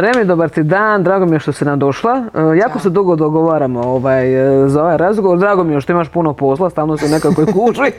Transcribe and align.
Remi, 0.00 0.24
dobar 0.24 0.48
ti 0.48 0.62
dan, 0.62 1.04
drago 1.04 1.26
mi 1.26 1.36
je 1.36 1.40
što 1.40 1.52
si 1.52 1.64
nam 1.64 1.78
došla. 1.78 2.24
E, 2.34 2.58
jako 2.58 2.78
se 2.78 2.90
dugo 2.90 3.16
dogovaramo 3.16 3.80
ovaj, 3.80 4.64
e, 4.64 4.68
za 4.68 4.82
ovaj 4.82 4.96
razgovor, 4.96 5.38
drago 5.38 5.64
mi 5.64 5.74
je 5.74 5.80
što 5.80 5.92
imaš 5.92 6.08
puno 6.08 6.32
posla, 6.32 6.70
stalno 6.70 6.96
si 6.96 7.04
u 7.04 7.08
nekakvoj 7.08 7.46
kući. 7.54 7.92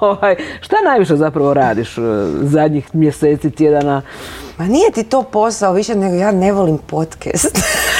ovaj, 0.00 0.36
šta 0.60 0.76
najviše 0.84 1.16
zapravo 1.16 1.54
radiš 1.54 1.98
e, 1.98 2.00
zadnjih 2.42 2.94
mjeseci, 2.94 3.50
tjedana? 3.50 4.02
Ma 4.58 4.64
nije 4.64 4.90
ti 4.90 5.04
to 5.04 5.22
posao 5.22 5.72
više 5.72 5.94
nego 5.94 6.14
ja 6.14 6.32
ne 6.32 6.52
volim 6.52 6.78
podcast. 6.78 7.58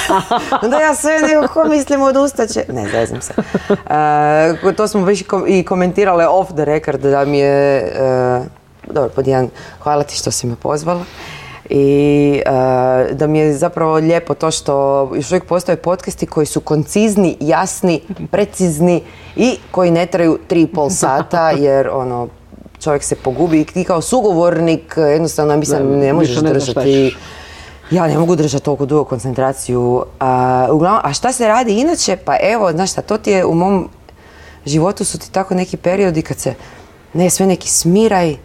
Onda 0.63 0.79
ja 0.79 0.95
sve 0.95 1.21
nekako 1.21 1.63
mislim 1.63 2.01
odustaće. 2.01 2.65
Ne, 2.73 2.87
zezim 2.91 3.21
se. 3.21 3.33
to 4.77 4.87
smo 4.87 5.05
već 5.05 5.23
i 5.47 5.63
komentirale 5.63 6.27
off 6.27 6.51
the 6.53 6.65
record 6.65 7.01
da 7.01 7.25
mi 7.25 7.39
je... 7.39 7.91
dobro, 8.87 9.09
pod 9.09 9.27
jedan, 9.27 9.49
hvala 9.79 10.03
ti 10.03 10.15
što 10.15 10.31
si 10.31 10.47
me 10.47 10.55
pozvala 10.55 11.03
i 11.69 12.41
uh, 12.45 13.17
da 13.17 13.27
mi 13.27 13.39
je 13.39 13.53
zapravo 13.53 13.95
lijepo 13.95 14.33
to 14.33 14.51
što 14.51 15.09
još 15.15 15.31
uvijek 15.31 15.45
postoje 15.45 15.75
podcasti 15.75 16.25
koji 16.25 16.45
su 16.45 16.59
koncizni, 16.59 17.37
jasni, 17.39 18.01
precizni 18.31 19.03
i 19.35 19.57
koji 19.71 19.91
ne 19.91 20.05
traju 20.05 20.39
tri 20.47 20.61
i 20.61 20.67
pol 20.67 20.89
sata 20.89 21.51
jer 21.65 21.89
ono 21.89 22.27
čovjek 22.79 23.03
se 23.03 23.15
pogubi 23.15 23.61
i 23.61 23.65
ti 23.65 23.83
kao 23.83 24.01
sugovornik 24.01 24.93
jednostavno 24.97 25.57
mislim 25.57 25.99
ne 25.99 26.13
možeš 26.13 26.37
držati 26.37 27.15
ja 27.91 28.07
ne 28.07 28.17
mogu 28.17 28.35
držati 28.35 28.65
toliko 28.65 28.85
dugo 28.85 29.03
koncentraciju. 29.03 30.05
A, 30.19 30.67
uglavnom, 30.71 31.01
a 31.03 31.13
šta 31.13 31.31
se 31.31 31.47
radi 31.47 31.79
inače? 31.79 32.15
Pa 32.15 32.35
evo, 32.41 32.71
znaš 32.71 32.91
šta, 32.91 33.01
to 33.01 33.17
ti 33.17 33.31
je 33.31 33.45
u 33.45 33.53
mom 33.53 33.89
životu 34.65 35.05
su 35.05 35.19
ti 35.19 35.31
tako 35.31 35.55
neki 35.55 35.77
periodi 35.77 36.21
kad 36.21 36.37
se 36.37 36.53
ne 37.13 37.29
sve 37.29 37.45
neki 37.45 37.69
smiraj, 37.69 38.35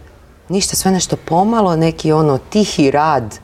ništa, 0.49 0.75
sve 0.75 0.91
nešto 0.91 1.15
pomalo, 1.25 1.75
neki 1.75 2.11
ono 2.11 2.37
tihi 2.37 2.91
rad 2.91 3.39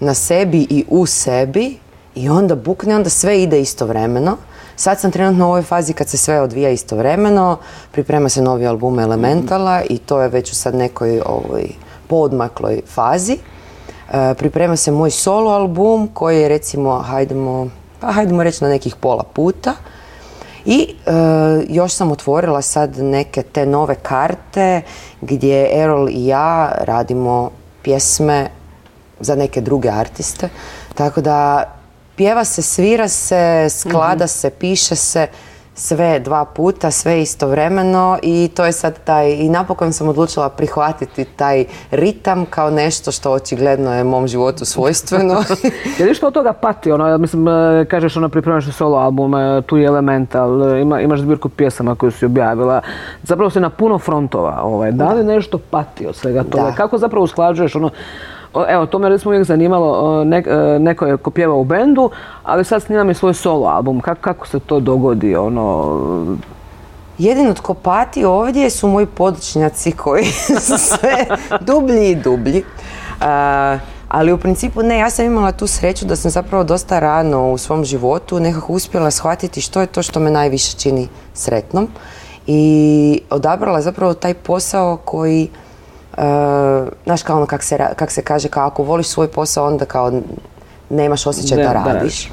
na 0.00 0.14
sebi 0.14 0.66
i 0.70 0.84
u 0.88 1.06
sebi 1.06 1.78
i 2.14 2.28
onda 2.28 2.54
bukne, 2.54 2.96
onda 2.96 3.10
sve 3.10 3.42
ide 3.42 3.60
istovremeno. 3.60 4.36
Sad 4.76 5.00
sam 5.00 5.10
trenutno 5.10 5.46
u 5.46 5.48
ovoj 5.48 5.62
fazi 5.62 5.92
kad 5.92 6.08
se 6.08 6.16
sve 6.16 6.40
odvija 6.40 6.70
istovremeno, 6.70 7.58
priprema 7.92 8.28
se 8.28 8.42
novi 8.42 8.66
album 8.66 8.98
Elementala 8.98 9.82
i 9.90 9.98
to 9.98 10.20
je 10.20 10.28
već 10.28 10.52
u 10.52 10.54
sad 10.54 10.74
nekoj 10.74 11.20
ovoj 11.26 11.68
podmakloj 12.06 12.80
fazi. 12.86 13.38
E, 14.12 14.34
priprema 14.34 14.76
se 14.76 14.90
moj 14.90 15.10
solo 15.10 15.50
album 15.50 16.08
koji 16.14 16.40
je 16.40 16.48
recimo, 16.48 16.98
hajdemo, 16.98 17.68
pa 18.00 18.12
hajdemo 18.12 18.42
reći 18.42 18.64
na 18.64 18.70
nekih 18.70 18.96
pola 18.96 19.22
puta. 19.32 19.74
I 20.70 20.94
e, 21.06 21.12
još 21.68 21.92
sam 21.92 22.12
otvorila 22.12 22.62
sad 22.62 22.98
neke 22.98 23.42
te 23.42 23.66
nove 23.66 23.94
karte 23.94 24.82
gdje 25.20 25.82
Erol 25.82 26.08
i 26.08 26.26
ja 26.26 26.72
radimo 26.78 27.50
pjesme 27.82 28.50
za 29.20 29.34
neke 29.34 29.60
druge 29.60 29.88
artiste. 29.88 30.48
Tako 30.94 31.20
da 31.20 31.64
pjeva 32.16 32.44
se, 32.44 32.62
svira 32.62 33.08
se, 33.08 33.66
sklada 33.70 34.24
mhm. 34.24 34.28
se, 34.28 34.50
piše 34.50 34.96
se 34.96 35.26
sve 35.78 36.20
dva 36.20 36.44
puta, 36.44 36.90
sve 36.90 37.22
istovremeno 37.22 38.18
i 38.22 38.50
to 38.54 38.64
je 38.64 38.72
sad 38.72 38.98
taj, 39.04 39.32
i 39.32 39.48
napokon 39.48 39.92
sam 39.92 40.08
odlučila 40.08 40.48
prihvatiti 40.48 41.24
taj 41.24 41.64
ritam 41.90 42.46
kao 42.46 42.70
nešto 42.70 43.12
što 43.12 43.32
očigledno 43.32 43.94
je 43.94 44.04
mom 44.04 44.28
životu 44.28 44.64
svojstveno. 44.64 45.42
Je 45.98 46.06
li 46.06 46.14
što 46.14 46.26
od 46.26 46.34
toga 46.34 46.52
pati? 46.52 46.92
Ono, 46.92 47.18
mislim, 47.18 47.48
e, 47.48 47.84
kažeš 47.90 48.16
ono 48.16 48.28
pripremaš 48.28 48.72
solo 48.72 48.98
album, 48.98 49.34
e, 49.34 49.62
tu 49.62 49.76
je 49.76 49.86
Elemental, 49.86 50.72
e, 50.72 50.80
ima, 50.80 51.00
imaš 51.00 51.20
zbirku 51.20 51.48
pjesama 51.48 51.94
koju 51.94 52.10
si 52.10 52.26
objavila, 52.26 52.80
zapravo 53.22 53.50
si 53.50 53.60
na 53.60 53.70
puno 53.70 53.98
frontova. 53.98 54.60
Ovaj. 54.62 54.92
Da 54.92 55.12
li 55.12 55.24
nešto 55.24 55.58
pati 55.70 56.06
od 56.06 56.16
svega 56.16 56.44
toga? 56.44 56.72
Kako 56.76 56.98
zapravo 56.98 57.24
usklađuješ 57.24 57.74
ono, 57.74 57.90
Evo, 58.68 58.86
to 58.86 58.98
me 58.98 59.08
recimo 59.08 59.30
uvijek 59.30 59.44
zanimalo, 59.44 60.22
e, 60.22 60.78
neko 60.78 61.06
je 61.06 61.16
ko 61.16 61.30
pjeva 61.30 61.54
u 61.54 61.64
bendu, 61.64 62.10
ali 62.42 62.64
sad 62.64 62.82
snimam 62.82 63.10
i 63.10 63.14
svoj 63.14 63.34
solo 63.34 63.66
album. 63.66 64.00
Kako, 64.00 64.46
se 64.46 64.60
to 64.60 64.80
dogodi? 64.80 65.36
Ono... 65.36 66.36
Jedino 67.18 67.54
tko 67.54 67.74
pati 67.74 68.24
ovdje 68.24 68.70
su 68.70 68.88
moji 68.88 69.06
podočnjaci 69.06 69.92
koji 69.92 70.24
su 70.66 70.78
sve 70.78 71.26
dublji 71.60 72.10
i 72.10 72.16
dublji. 72.16 72.64
ali 74.08 74.32
u 74.32 74.38
principu 74.38 74.82
ne, 74.82 74.98
ja 74.98 75.10
sam 75.10 75.24
imala 75.24 75.52
tu 75.52 75.66
sreću 75.66 76.06
da 76.06 76.16
sam 76.16 76.30
zapravo 76.30 76.64
dosta 76.64 76.98
rano 76.98 77.52
u 77.52 77.58
svom 77.58 77.84
životu 77.84 78.40
nekako 78.40 78.72
uspjela 78.72 79.10
shvatiti 79.10 79.60
što 79.60 79.80
je 79.80 79.86
to 79.86 80.02
što 80.02 80.20
me 80.20 80.30
najviše 80.30 80.76
čini 80.76 81.08
sretnom 81.34 81.88
i 82.46 83.20
odabrala 83.30 83.80
zapravo 83.80 84.14
taj 84.14 84.34
posao 84.34 84.96
koji 84.96 85.48
Uh, 85.52 85.67
znaš 87.04 87.22
kao 87.22 87.36
ono 87.36 87.46
kak 87.46 87.62
se, 87.62 87.78
kak 87.96 88.10
se 88.10 88.22
kaže, 88.22 88.48
kao 88.48 88.66
ako 88.66 88.82
voliš 88.82 89.06
svoj 89.06 89.28
posao 89.28 89.66
onda 89.66 89.84
kao 89.84 90.12
nemaš 90.90 91.26
osjećaj 91.26 91.58
da, 91.58 91.72
radiš. 91.72 92.30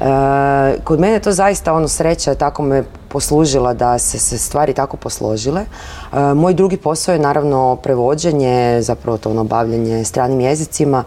Uh, 0.00 0.84
kod 0.84 1.00
mene 1.00 1.18
to 1.18 1.32
zaista 1.32 1.72
ono 1.72 1.88
sreća 1.88 2.34
tako 2.34 2.62
me 2.62 2.84
poslužila 3.08 3.74
da 3.74 3.98
se, 3.98 4.18
se 4.18 4.38
stvari 4.38 4.72
tako 4.72 4.96
posložile. 4.96 5.62
Uh, 6.12 6.18
moj 6.18 6.54
drugi 6.54 6.76
posao 6.76 7.12
je 7.12 7.18
naravno 7.18 7.76
prevođenje, 7.76 8.78
zapravo 8.82 9.18
to 9.18 9.30
ono 9.30 9.44
bavljanje 9.44 10.04
stranim 10.04 10.40
jezicima, 10.40 11.04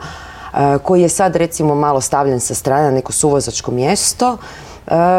koji 0.84 1.02
je 1.02 1.10
sad 1.10 1.36
recimo 1.36 1.76
malo 1.76 2.02
stavljen 2.02 2.40
sa 2.40 2.54
strane 2.54 2.84
na 2.84 2.92
neko 2.92 3.12
suvozačko 3.12 3.72
mjesto 3.72 4.38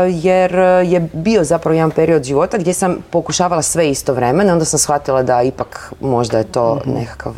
jer 0.08 0.54
je 0.84 1.08
bio 1.12 1.44
zapravo 1.44 1.74
jedan 1.74 1.90
period 1.90 2.24
života 2.24 2.58
gdje 2.58 2.74
sam 2.74 2.96
pokušavala 3.10 3.62
sve 3.62 3.90
istovremeno, 3.90 4.52
onda 4.52 4.64
sam 4.64 4.78
shvatila 4.78 5.22
da 5.22 5.42
ipak 5.42 5.92
možda 6.00 6.38
je 6.38 6.44
to 6.44 6.74
mhm. 6.74 6.98
nekakav 6.98 7.34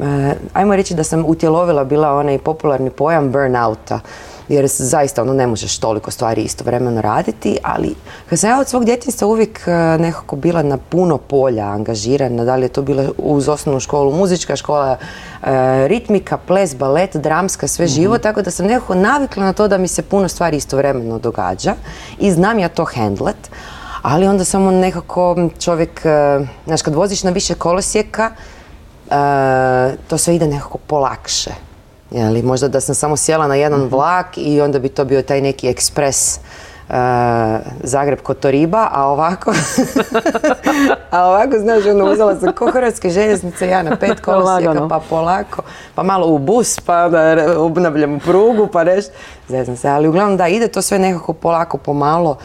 eh, 0.00 0.34
ajmo 0.52 0.76
reći 0.76 0.94
da 0.94 1.04
sam 1.04 1.24
utjelovila 1.26 1.84
bila 1.84 2.12
onaj 2.12 2.38
popularni 2.38 2.90
pojam 2.90 3.32
burnouta 3.32 4.00
jer 4.48 4.66
zaista 4.68 5.22
ono 5.22 5.32
ne 5.32 5.46
možeš 5.46 5.78
toliko 5.78 6.10
stvari 6.10 6.42
istovremeno 6.42 7.00
raditi, 7.00 7.58
ali 7.62 7.94
kad 8.30 8.38
sam 8.38 8.50
ja 8.50 8.60
od 8.60 8.68
svog 8.68 8.84
djetinjstva 8.84 9.28
uvijek 9.28 9.60
e, 9.66 9.70
nekako 9.98 10.36
bila 10.36 10.62
na 10.62 10.76
puno 10.76 11.18
polja 11.18 11.64
angažirana, 11.64 12.44
da 12.44 12.56
li 12.56 12.64
je 12.64 12.68
to 12.68 12.82
bila 12.82 13.08
uz 13.18 13.48
osnovnu 13.48 13.80
školu, 13.80 14.12
muzička 14.12 14.56
škola, 14.56 14.96
e, 14.96 14.98
ritmika, 15.88 16.36
ples, 16.36 16.76
balet, 16.76 17.16
dramska, 17.16 17.68
sve 17.68 17.84
mhm. 17.84 17.94
živo, 17.94 18.18
tako 18.18 18.42
da 18.42 18.50
sam 18.50 18.66
nekako 18.66 18.94
navikla 18.94 19.44
na 19.44 19.52
to 19.52 19.68
da 19.68 19.78
mi 19.78 19.88
se 19.88 20.02
puno 20.02 20.28
stvari 20.28 20.56
istovremeno 20.56 21.18
događa 21.18 21.74
i 22.18 22.32
znam 22.32 22.58
ja 22.58 22.68
to 22.68 22.84
handlet, 22.84 23.50
ali 24.02 24.26
onda 24.26 24.44
samo 24.44 24.70
nekako 24.70 25.48
čovjek, 25.60 26.00
e, 26.04 26.40
znaš, 26.66 26.82
kad 26.82 26.94
voziš 26.94 27.22
na 27.22 27.30
više 27.30 27.54
kolosijeka, 27.54 28.30
to 30.08 30.18
sve 30.18 30.34
ide 30.34 30.46
nekako 30.46 30.78
polakše. 30.78 31.50
Jeli, 32.14 32.42
možda 32.42 32.68
da 32.68 32.80
sam 32.80 32.94
samo 32.94 33.16
sjela 33.16 33.48
na 33.48 33.54
jedan 33.54 33.80
mhm. 33.80 33.94
vlak 33.94 34.26
i 34.36 34.60
onda 34.60 34.78
bi 34.78 34.88
to 34.88 35.04
bio 35.04 35.22
taj 35.22 35.40
neki 35.40 35.68
ekspres 35.68 36.38
uh, 36.88 36.94
Zagreb 37.82 38.20
Kotoriba, 38.20 38.88
a 38.92 39.06
ovako 39.06 39.52
a 41.10 41.26
ovako, 41.26 41.58
znaš, 41.58 41.86
ono 41.86 42.12
uzela 42.12 42.40
sam 42.40 42.52
ko 42.52 42.70
hrvatske 42.70 43.10
željeznice, 43.10 43.68
ja 43.68 43.82
na 43.82 43.96
pet 43.96 44.20
kolosijeka, 44.20 44.88
pa 44.88 45.00
polako, 45.10 45.62
pa 45.94 46.02
malo 46.02 46.26
u 46.26 46.38
bus, 46.38 46.80
pa 46.80 47.08
da 47.08 47.54
obnavljam 47.60 48.20
prugu, 48.20 48.66
pa 48.72 48.84
nešto, 48.84 49.12
znam 49.48 49.76
se, 49.76 49.88
ali 49.88 50.08
uglavnom 50.08 50.36
da, 50.36 50.48
ide 50.48 50.68
to 50.68 50.82
sve 50.82 50.98
nekako 50.98 51.32
polako, 51.32 51.78
pomalo, 51.78 52.36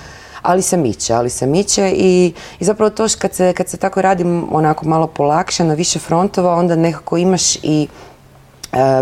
ali 0.42 0.62
se 0.62 0.78
miče, 0.78 1.14
ali 1.14 1.30
se 1.30 1.46
miče 1.48 1.92
i, 1.96 2.34
i 2.60 2.66
zapravo 2.66 2.90
to 2.90 3.08
kad 3.20 3.34
se, 3.34 3.54
kad 3.54 3.68
se 3.68 3.78
tako 3.78 4.02
radi 4.02 4.24
onako 4.52 4.86
malo 4.86 5.08
polakše 5.08 5.64
na 5.64 5.74
više 5.74 6.00
frontova, 6.00 6.56
onda 6.56 6.76
nekako 6.76 7.18
imaš 7.18 7.56
i 7.56 7.88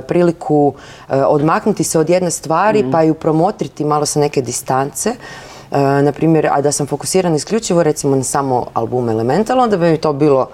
priliku 0.07 0.73
e, 1.09 1.23
odmaknuti 1.23 1.83
se 1.83 1.99
od 1.99 2.09
jedne 2.09 2.31
stvari 2.31 2.83
mhm. 2.83 2.91
pa 2.91 3.01
ju 3.01 3.13
promotriti 3.13 3.85
malo 3.85 4.05
sa 4.05 4.19
neke 4.19 4.41
distance. 4.41 5.09
E, 5.09 5.79
na 6.01 6.11
primjer, 6.11 6.47
a 6.51 6.61
da 6.61 6.71
sam 6.71 6.87
fokusiran 6.87 7.35
isključivo 7.35 7.83
recimo 7.83 8.15
na 8.15 8.23
samo 8.23 8.65
album 8.73 9.09
Elemental, 9.09 9.59
onda 9.59 9.77
bi 9.77 9.91
mi 9.91 9.97
to 9.97 10.13
bilo 10.13 10.47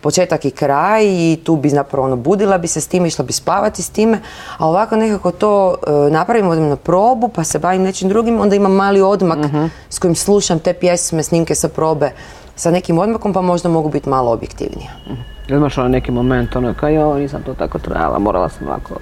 početak 0.00 0.44
i 0.44 0.50
kraj 0.50 1.04
i 1.04 1.38
tu 1.44 1.56
bi 1.56 1.68
zapravo 1.68 2.06
ono, 2.06 2.16
budila 2.16 2.58
bi 2.58 2.68
se 2.68 2.80
s 2.80 2.86
time, 2.86 3.08
išla 3.08 3.24
bi 3.24 3.32
spavati 3.32 3.82
s 3.82 3.90
time, 3.90 4.20
a 4.58 4.66
ovako 4.66 4.96
nekako 4.96 5.30
to 5.30 5.74
e, 5.86 6.10
napravim, 6.10 6.48
odem 6.48 6.68
na 6.68 6.76
probu 6.76 7.28
pa 7.28 7.44
se 7.44 7.58
bavim 7.58 7.82
nečim 7.82 8.08
drugim, 8.08 8.40
onda 8.40 8.56
imam 8.56 8.72
mali 8.72 9.02
odmak 9.02 9.38
mhm. 9.38 9.64
s 9.90 9.98
kojim 9.98 10.14
slušam 10.14 10.58
te 10.58 10.72
pjesme, 10.72 11.22
snimke 11.22 11.54
sa 11.54 11.68
probe 11.68 12.12
sa 12.58 12.70
nekim 12.70 12.98
odmakom 12.98 13.32
pa 13.32 13.40
možda 13.40 13.68
mogu 13.68 13.88
biti 13.88 14.08
malo 14.08 14.32
objektivnija. 14.32 14.90
Mhm. 15.06 15.20
Imaš 15.48 15.78
ono 15.78 15.88
neki 15.88 16.10
moment, 16.10 16.56
ono 16.56 16.74
kao 16.74 16.88
jo, 16.88 17.14
nisam 17.14 17.42
to 17.42 17.54
tako 17.54 17.78
trebala, 17.78 18.18
morala 18.18 18.48
sam 18.48 18.66
ovako... 18.66 18.94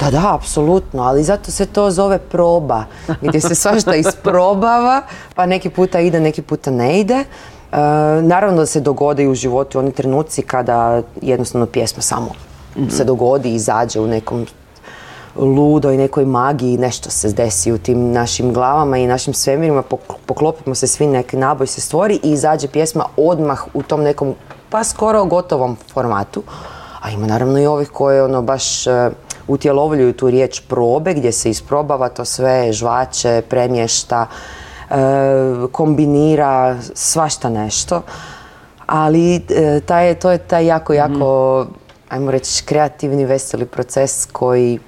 Da, 0.00 0.10
da, 0.10 0.34
apsolutno, 0.34 1.02
ali 1.02 1.24
zato 1.24 1.50
se 1.50 1.66
to 1.66 1.90
zove 1.90 2.18
proba, 2.18 2.84
gdje 3.22 3.40
se 3.40 3.54
svašta 3.54 3.94
isprobava, 4.06 5.02
pa 5.34 5.46
neki 5.46 5.70
puta 5.70 6.00
ide, 6.00 6.20
neki 6.20 6.42
puta 6.42 6.70
ne 6.70 7.00
ide. 7.00 7.14
E, 7.14 7.24
naravno 8.22 8.56
da 8.56 8.66
se 8.66 8.80
dogode 8.80 9.22
i 9.22 9.28
u 9.28 9.34
životu 9.34 9.78
oni 9.78 9.92
trenuci 9.92 10.42
kada 10.42 11.02
jednostavno 11.22 11.66
pjesma 11.66 12.02
samo 12.02 12.30
mhm. 12.76 12.88
se 12.88 13.04
dogodi 13.04 13.50
i 13.50 13.54
izađe 13.54 14.00
u 14.00 14.06
nekom 14.06 14.46
ludoj 15.38 15.96
nekoj 15.96 16.24
magiji, 16.24 16.78
nešto 16.78 17.10
se 17.10 17.32
desi 17.32 17.72
u 17.72 17.78
tim 17.78 18.12
našim 18.12 18.52
glavama 18.52 18.98
i 18.98 19.06
našim 19.06 19.34
svemirima, 19.34 19.82
poklopimo 20.26 20.74
se 20.74 20.86
svi, 20.86 21.06
neki 21.06 21.36
naboj 21.36 21.66
se 21.66 21.80
stvori 21.80 22.20
i 22.22 22.32
izađe 22.32 22.68
pjesma 22.68 23.04
odmah 23.16 23.64
u 23.74 23.82
tom 23.82 24.02
nekom 24.02 24.34
pa 24.70 24.84
skoro 24.84 25.24
gotovom 25.24 25.76
formatu. 25.92 26.42
A 27.00 27.10
ima 27.10 27.26
naravno 27.26 27.58
i 27.58 27.66
ovih 27.66 27.88
koje 27.88 28.24
ono 28.24 28.42
baš 28.42 28.86
e, 28.86 29.10
utjelovljuju 29.48 30.12
tu 30.12 30.30
riječ 30.30 30.60
probe 30.68 31.14
gdje 31.14 31.32
se 31.32 31.50
isprobava 31.50 32.08
to 32.08 32.24
sve, 32.24 32.72
žvače, 32.72 33.42
premješta, 33.48 34.26
e, 34.90 34.94
kombinira 35.72 36.76
svašta 36.94 37.48
nešto. 37.48 38.02
Ali 38.86 39.36
e, 39.36 39.80
taj, 39.86 40.14
to 40.14 40.30
je 40.30 40.38
taj 40.38 40.66
jako, 40.66 40.92
jako, 40.92 41.66
ajmo 42.08 42.30
reći, 42.30 42.64
kreativni, 42.64 43.24
veseli 43.24 43.66
proces 43.66 44.26
koji 44.32 44.78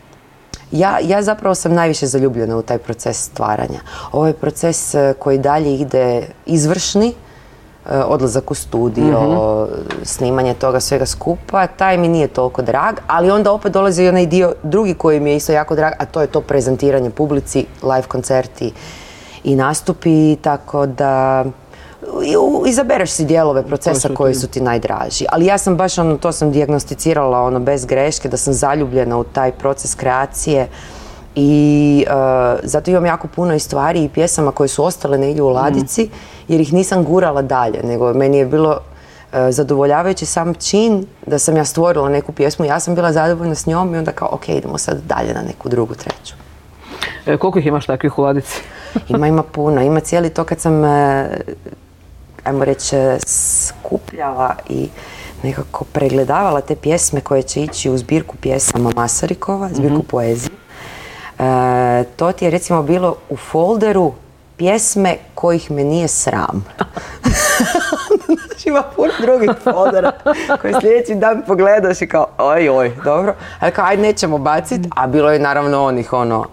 ja, 0.72 0.98
ja 1.02 1.22
zapravo 1.22 1.54
sam 1.54 1.74
najviše 1.74 2.06
zaljubljena 2.06 2.56
u 2.56 2.62
taj 2.62 2.78
proces 2.78 3.24
stvaranja. 3.24 3.80
Ovo 4.12 4.26
je 4.26 4.32
proces 4.32 4.94
e, 4.94 5.14
koji 5.18 5.38
dalje 5.38 5.74
ide 5.74 6.26
izvršni, 6.46 7.08
e, 7.08 7.98
odlazak 7.98 8.50
u 8.50 8.54
studio, 8.54 9.18
snimanje 10.02 10.54
toga 10.54 10.80
svega 10.80 11.06
skupa, 11.06 11.66
taj 11.66 11.98
mi 11.98 12.08
nije 12.08 12.28
toliko 12.28 12.62
drag, 12.62 12.96
ali 13.06 13.30
onda 13.30 13.52
opet 13.52 13.72
dolazi 13.72 14.08
onaj 14.08 14.26
dio 14.26 14.54
drugi 14.62 14.94
koji 14.94 15.20
mi 15.20 15.30
je 15.30 15.36
isto 15.36 15.52
jako 15.52 15.74
drag, 15.74 15.92
a 15.98 16.04
to 16.04 16.20
je 16.20 16.26
to 16.26 16.40
prezentiranje 16.40 17.10
publici, 17.10 17.66
live 17.82 18.06
koncerti 18.08 18.72
i 19.44 19.56
nastupi, 19.56 20.36
tako 20.36 20.86
da 20.86 21.44
izabereš 22.66 23.10
si 23.10 23.24
dijelove 23.24 23.62
procesa 23.62 24.08
koji 24.14 24.34
su 24.34 24.46
ti 24.46 24.60
najdraži. 24.60 25.24
Ali 25.32 25.46
ja 25.46 25.58
sam 25.58 25.76
baš 25.76 25.98
ono, 25.98 26.16
to 26.16 26.32
sam 26.32 26.52
dijagnosticirala 26.52 27.42
ono 27.42 27.60
bez 27.60 27.84
greške, 27.84 28.28
da 28.28 28.36
sam 28.36 28.52
zaljubljena 28.52 29.18
u 29.18 29.24
taj 29.24 29.52
proces 29.52 29.94
kreacije 29.94 30.68
i 31.34 32.04
e, 32.08 32.12
zato 32.62 32.90
imam 32.90 33.06
jako 33.06 33.28
puno 33.28 33.54
i 33.54 33.58
stvari 33.58 34.04
i 34.04 34.08
pjesama 34.08 34.52
koje 34.52 34.68
su 34.68 34.84
ostale 34.84 35.18
negdje 35.18 35.42
u 35.42 35.48
ladici 35.48 36.10
jer 36.48 36.60
ih 36.60 36.72
nisam 36.72 37.04
gurala 37.04 37.42
dalje, 37.42 37.80
nego 37.84 38.14
meni 38.14 38.38
je 38.38 38.46
bilo 38.46 38.78
e, 39.32 39.52
zadovoljavajući 39.52 40.26
sam 40.26 40.54
čin 40.54 41.06
da 41.26 41.38
sam 41.38 41.56
ja 41.56 41.64
stvorila 41.64 42.08
neku 42.08 42.32
pjesmu, 42.32 42.64
ja 42.64 42.80
sam 42.80 42.94
bila 42.94 43.12
zadovoljna 43.12 43.54
s 43.54 43.66
njom 43.66 43.94
i 43.94 43.98
onda 43.98 44.12
kao 44.12 44.28
ok, 44.32 44.48
idemo 44.48 44.78
sad 44.78 45.00
dalje 45.06 45.34
na 45.34 45.42
neku 45.42 45.68
drugu, 45.68 45.94
treću. 45.94 46.34
E, 47.26 47.36
koliko 47.36 47.58
ih 47.58 47.66
imaš 47.66 47.86
takvih 47.86 48.18
u 48.18 48.22
ladici? 48.22 48.62
Ima, 49.08 49.26
ima 49.26 49.42
puno. 49.42 49.82
Ima 49.82 50.00
cijeli 50.00 50.30
to 50.30 50.44
kad 50.44 50.60
sam, 50.60 50.82
ajmo 52.44 52.64
reći, 52.64 52.96
e, 52.96 53.18
skupljala 53.26 54.54
i 54.68 54.88
nekako 55.42 55.84
pregledavala 55.84 56.60
te 56.60 56.76
pjesme 56.76 57.20
koje 57.20 57.42
će 57.42 57.62
ići 57.62 57.90
u 57.90 57.98
zbirku 57.98 58.36
pjesama 58.36 58.90
Masarikova, 58.96 59.68
zbirku 59.72 60.02
poezije. 60.02 60.50
E, 61.38 62.04
to 62.16 62.32
ti 62.32 62.44
je 62.44 62.50
recimo 62.50 62.82
bilo 62.82 63.16
u 63.28 63.36
folderu 63.36 64.12
pjesme 64.56 65.16
kojih 65.34 65.70
me 65.70 65.84
nije 65.84 66.08
sram. 66.08 66.64
Znači 68.26 68.68
ima 68.68 68.82
puno 68.96 69.12
drugih 69.20 69.50
foldera 69.64 70.12
koje 70.60 70.74
sljedeći 70.80 71.14
dan 71.14 71.42
pogledaš 71.46 72.02
i 72.02 72.06
kao 72.06 72.26
oj 72.38 72.68
oj, 72.68 72.92
dobro. 73.04 73.34
Ali 73.60 73.72
kao 73.72 73.84
ajde 73.86 74.02
nećemo 74.02 74.38
bacit, 74.38 74.80
a 74.96 75.06
bilo 75.06 75.32
je 75.32 75.38
naravno 75.38 75.84
onih 75.84 76.12
ono 76.12 76.46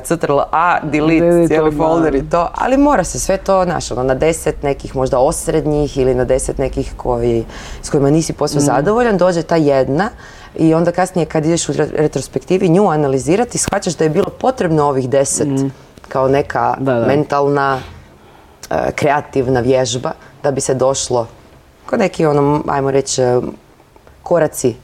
CTRL 0.00 0.38
A, 0.50 0.78
delete, 0.82 1.20
Delete 1.20 1.46
cijeli 1.48 1.68
odmah. 1.68 1.86
folder 1.86 2.14
i 2.14 2.30
to, 2.30 2.48
ali 2.54 2.76
mora 2.76 3.04
se 3.04 3.18
sve 3.18 3.36
to, 3.36 3.64
znaš, 3.64 3.90
ono, 3.90 4.02
na 4.02 4.14
deset 4.14 4.62
nekih 4.62 4.96
možda 4.96 5.18
osrednjih 5.18 5.98
ili 5.98 6.14
na 6.14 6.24
deset 6.24 6.58
nekih 6.58 6.92
koji, 6.96 7.44
s 7.82 7.90
kojima 7.90 8.10
nisi 8.10 8.32
posve 8.32 8.58
Mhm. 8.58 8.66
zadovoljan, 8.66 9.18
dođe 9.18 9.42
ta 9.42 9.56
jedna 9.56 10.08
i 10.56 10.74
onda 10.74 10.92
kasnije 10.92 11.26
kad 11.26 11.46
ideš 11.46 11.68
u 11.68 11.72
re- 11.72 11.88
retrospektivi 11.92 12.68
nju 12.68 12.88
analizirati, 12.88 13.58
shvaćaš 13.58 13.94
da 13.94 14.04
je 14.04 14.10
bilo 14.10 14.30
potrebno 14.30 14.84
ovih 14.84 15.08
deset 15.08 15.48
kao 16.08 16.28
neka. 16.28 16.74
Da, 16.78 16.94
da. 16.94 17.06
mentalna, 17.06 17.78
e, 18.70 18.92
kreativna 18.92 19.60
vježba 19.60 20.12
da 20.42 20.50
bi 20.50 20.60
se 20.60 20.74
došlo 20.74 21.26
kao 21.86 21.98
neki 21.98 22.26
ono, 22.26 22.62
ajmo 22.68 22.90
reći, 22.90 23.22
koraci 24.22 24.74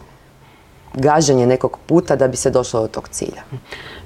gaženje 0.98 1.46
nekog 1.46 1.78
puta 1.86 2.16
da 2.16 2.28
bi 2.28 2.36
se 2.36 2.50
došlo 2.50 2.80
do 2.80 2.86
tog 2.86 3.08
cilja. 3.08 3.42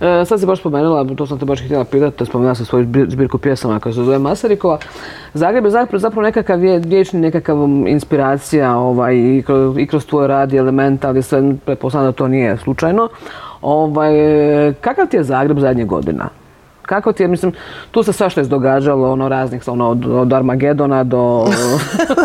E, 0.01 0.25
sad 0.25 0.41
si 0.41 0.47
baš 0.47 0.61
spomenula, 0.61 1.07
to 1.17 1.27
sam 1.27 1.39
te 1.39 1.45
baš 1.45 1.65
htjela 1.65 1.85
pitati, 1.85 2.27
spomenula 2.27 2.55
sam 2.55 2.67
svoju 2.67 2.85
zbir- 2.85 3.11
zbirku 3.11 3.39
pjesama 3.39 3.81
koja 3.81 3.93
se 3.93 4.03
zove 4.05 4.19
Masarikova. 4.19 4.79
Zagreb 5.35 5.65
je 5.65 5.71
zapravo, 5.71 6.23
nekakav 6.23 6.59
vje- 6.59 6.79
vječni 6.87 7.21
nekakav 7.21 7.57
inspiracija 7.87 8.77
ovaj, 8.77 9.15
i, 9.17 9.43
kroz, 9.89 10.07
tvoj 10.07 10.27
rad 10.27 10.53
i 10.53 10.57
element, 10.57 11.05
ali 11.05 11.23
sve, 11.23 11.55
pretpostavljam 11.65 12.09
da 12.13 12.17
to 12.17 12.29
nije 12.29 12.57
slučajno. 12.57 13.09
Ovaj, 13.63 14.69
e, 14.69 14.73
kakav 14.81 15.07
ti 15.07 15.17
je 15.17 15.25
Zagreb 15.25 15.59
zadnjih 15.59 15.87
godina? 15.87 16.42
Kako 16.93 17.13
ti 17.13 17.23
je, 17.23 17.29
mislim, 17.29 17.53
tu 17.91 18.03
se 18.03 18.13
svašta 18.13 18.41
izdogađalo, 18.41 19.13
ono 19.13 19.29
raznih, 19.29 19.63
ono, 19.67 19.89
od, 19.89 20.07
od 20.07 20.33
Armagedona 20.33 21.05
do... 21.05 21.47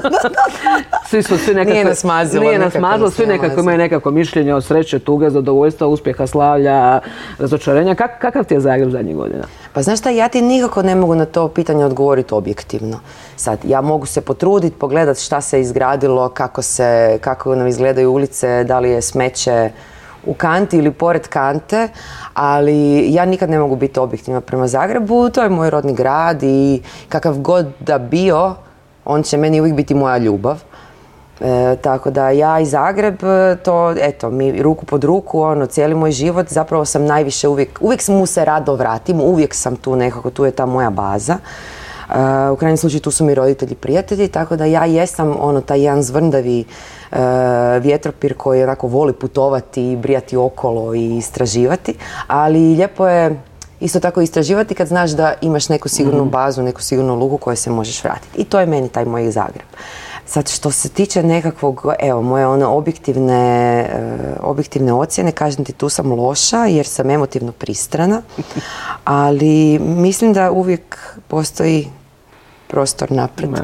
svi 1.09 1.23
su, 1.23 1.37
svi 1.37 1.53
nekako... 1.53 1.73
Nije 1.73 1.85
nas 1.85 2.03
mazilo, 2.03 2.43
Nije 2.43 2.59
nas 2.59 2.75
mazilo, 2.75 3.09
svi 3.09 3.25
nekako 3.25 3.59
imaju 3.59 3.77
nekako 3.77 4.11
mišljenje 4.11 4.53
od 4.53 4.65
sreće, 4.65 4.99
tuge, 4.99 5.29
zadovoljstva, 5.29 5.87
uspjeha, 5.87 6.27
slavlja, 6.27 6.99
razočarenja. 7.39 7.95
Kak- 7.95 8.19
kakav 8.19 8.43
ti 8.43 8.53
je 8.53 8.59
Zagreb 8.59 8.89
zadnjih 8.89 9.15
godina? 9.15 9.43
Pa 9.73 9.81
znaš 9.81 9.99
šta, 9.99 10.09
ja 10.09 10.27
ti 10.27 10.41
nikako 10.41 10.81
ne 10.81 10.95
mogu 10.95 11.15
na 11.15 11.25
to 11.25 11.47
pitanje 11.47 11.85
odgovoriti 11.85 12.33
objektivno. 12.33 12.99
Sad, 13.35 13.59
ja 13.63 13.81
mogu 13.81 14.05
se 14.05 14.21
potruditi, 14.21 14.79
pogledati 14.79 15.21
šta 15.21 15.41
se 15.41 15.61
izgradilo, 15.61 16.29
kako, 16.29 16.61
se, 16.61 17.17
kako 17.21 17.55
nam 17.55 17.67
izgledaju 17.67 18.11
ulice, 18.11 18.63
da 18.63 18.79
li 18.79 18.89
je 18.89 19.01
smeće 19.01 19.69
u 20.25 20.33
kanti 20.33 20.77
ili 20.77 20.91
pored 20.91 21.27
kante, 21.27 21.87
ali 22.33 23.13
ja 23.13 23.25
nikad 23.25 23.49
ne 23.49 23.59
mogu 23.59 23.75
biti 23.75 23.99
objektivna 23.99 24.41
prema 24.41 24.67
Zagrebu, 24.67 25.29
to 25.29 25.43
je 25.43 25.49
moj 25.49 25.69
rodni 25.69 25.93
grad 25.93 26.43
i 26.43 26.81
kakav 27.09 27.37
god 27.37 27.67
da 27.79 27.97
bio, 27.97 28.55
on 29.05 29.23
će 29.23 29.37
meni 29.37 29.59
uvijek 29.59 29.75
biti 29.75 29.93
moja 29.93 30.17
ljubav. 30.17 30.63
E, 31.41 31.75
tako 31.81 32.09
da 32.11 32.29
ja 32.29 32.59
i 32.59 32.65
Zagreb, 32.65 33.23
e, 33.23 33.55
to 33.63 33.91
eto, 34.01 34.29
mi 34.29 34.61
ruku 34.61 34.85
pod 34.85 35.03
ruku, 35.03 35.41
ono, 35.41 35.65
cijeli 35.65 35.95
moj 35.95 36.11
život, 36.11 36.47
zapravo 36.49 36.85
sam 36.85 37.05
najviše 37.05 37.47
uvijek, 37.47 37.79
uvijek 37.81 38.07
mu 38.07 38.25
se 38.25 38.45
rado 38.45 38.75
vratim, 38.75 39.21
uvijek 39.21 39.53
sam 39.53 39.75
tu 39.75 39.95
nekako, 39.95 40.29
tu 40.29 40.45
je 40.45 40.51
ta 40.51 40.65
moja 40.65 40.89
baza. 40.89 41.37
E, 42.15 42.49
u 42.49 42.55
krajnjem 42.55 42.77
slučaju 42.77 43.01
tu 43.01 43.11
su 43.11 43.25
mi 43.25 43.35
roditelji 43.35 43.75
prijatelji, 43.75 44.27
tako 44.27 44.55
da 44.55 44.65
ja 44.65 44.85
jesam 44.85 45.35
ono, 45.39 45.61
taj 45.61 45.81
jedan 45.81 46.03
zvrndavi 46.03 46.65
vjetropir 47.81 48.33
koji 48.37 48.63
onako 48.63 48.87
voli 48.87 49.13
putovati 49.13 49.91
i 49.91 49.95
brijati 49.95 50.37
okolo 50.37 50.95
i 50.95 51.17
istraživati, 51.17 51.93
ali 52.27 52.59
lijepo 52.59 53.07
je 53.07 53.41
isto 53.79 53.99
tako 53.99 54.21
istraživati 54.21 54.75
kad 54.75 54.87
znaš 54.87 55.11
da 55.11 55.33
imaš 55.41 55.69
neku 55.69 55.89
sigurnu 55.89 56.25
bazu, 56.25 56.61
neku 56.61 56.81
sigurnu 56.81 57.15
luku 57.15 57.37
kojoj 57.37 57.55
se 57.55 57.69
možeš 57.69 58.03
vratiti. 58.03 58.41
I 58.41 58.43
to 58.43 58.59
je 58.59 58.65
meni 58.65 58.89
taj 58.89 59.05
moj 59.05 59.31
Zagreb. 59.31 59.67
Sad 60.25 60.49
što 60.49 60.71
se 60.71 60.89
tiče 60.89 61.23
nekakvog, 61.23 61.85
evo, 61.99 62.21
moje 62.21 62.47
one 62.47 62.65
objektivne, 62.65 63.79
e, 63.79 63.87
objektivne 64.39 64.93
ocjene, 64.93 65.31
kažem 65.31 65.65
ti 65.65 65.73
tu 65.73 65.89
sam 65.89 66.11
loša 66.11 66.65
jer 66.65 66.85
sam 66.85 67.09
emotivno 67.09 67.51
pristrana, 67.51 68.21
ali 69.03 69.79
mislim 69.79 70.33
da 70.33 70.51
uvijek 70.51 71.15
postoji 71.27 71.87
prostor 72.67 73.11
napretka. 73.11 73.61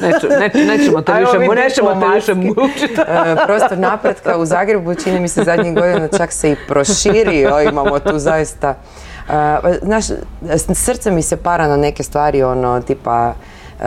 Neću, 0.00 0.26
neću, 0.40 0.58
nećemo 0.58 1.02
te 1.02 1.12
Ajmo 1.16 1.32
više, 1.32 1.54
nećemo 1.54 2.00
te 2.00 2.14
više 2.14 2.34
mučiti. 2.34 3.00
E, 3.08 3.36
prostor 3.46 3.78
napretka 3.78 4.38
u 4.38 4.46
Zagrebu 4.46 4.94
čini 4.94 5.20
mi 5.20 5.28
se 5.28 5.44
zadnjih 5.44 5.74
godina 5.74 6.08
čak 6.08 6.32
se 6.32 6.52
i 6.52 6.56
proširio, 6.68 7.60
imamo 7.60 7.98
tu 7.98 8.18
zaista 8.18 8.74
e, 9.28 9.78
znaš, 9.82 10.04
srce 10.74 11.10
mi 11.10 11.22
se 11.22 11.36
para 11.36 11.68
na 11.68 11.76
neke 11.76 12.02
stvari 12.02 12.42
ono 12.42 12.80
tipa 12.80 13.34
e, 13.80 13.86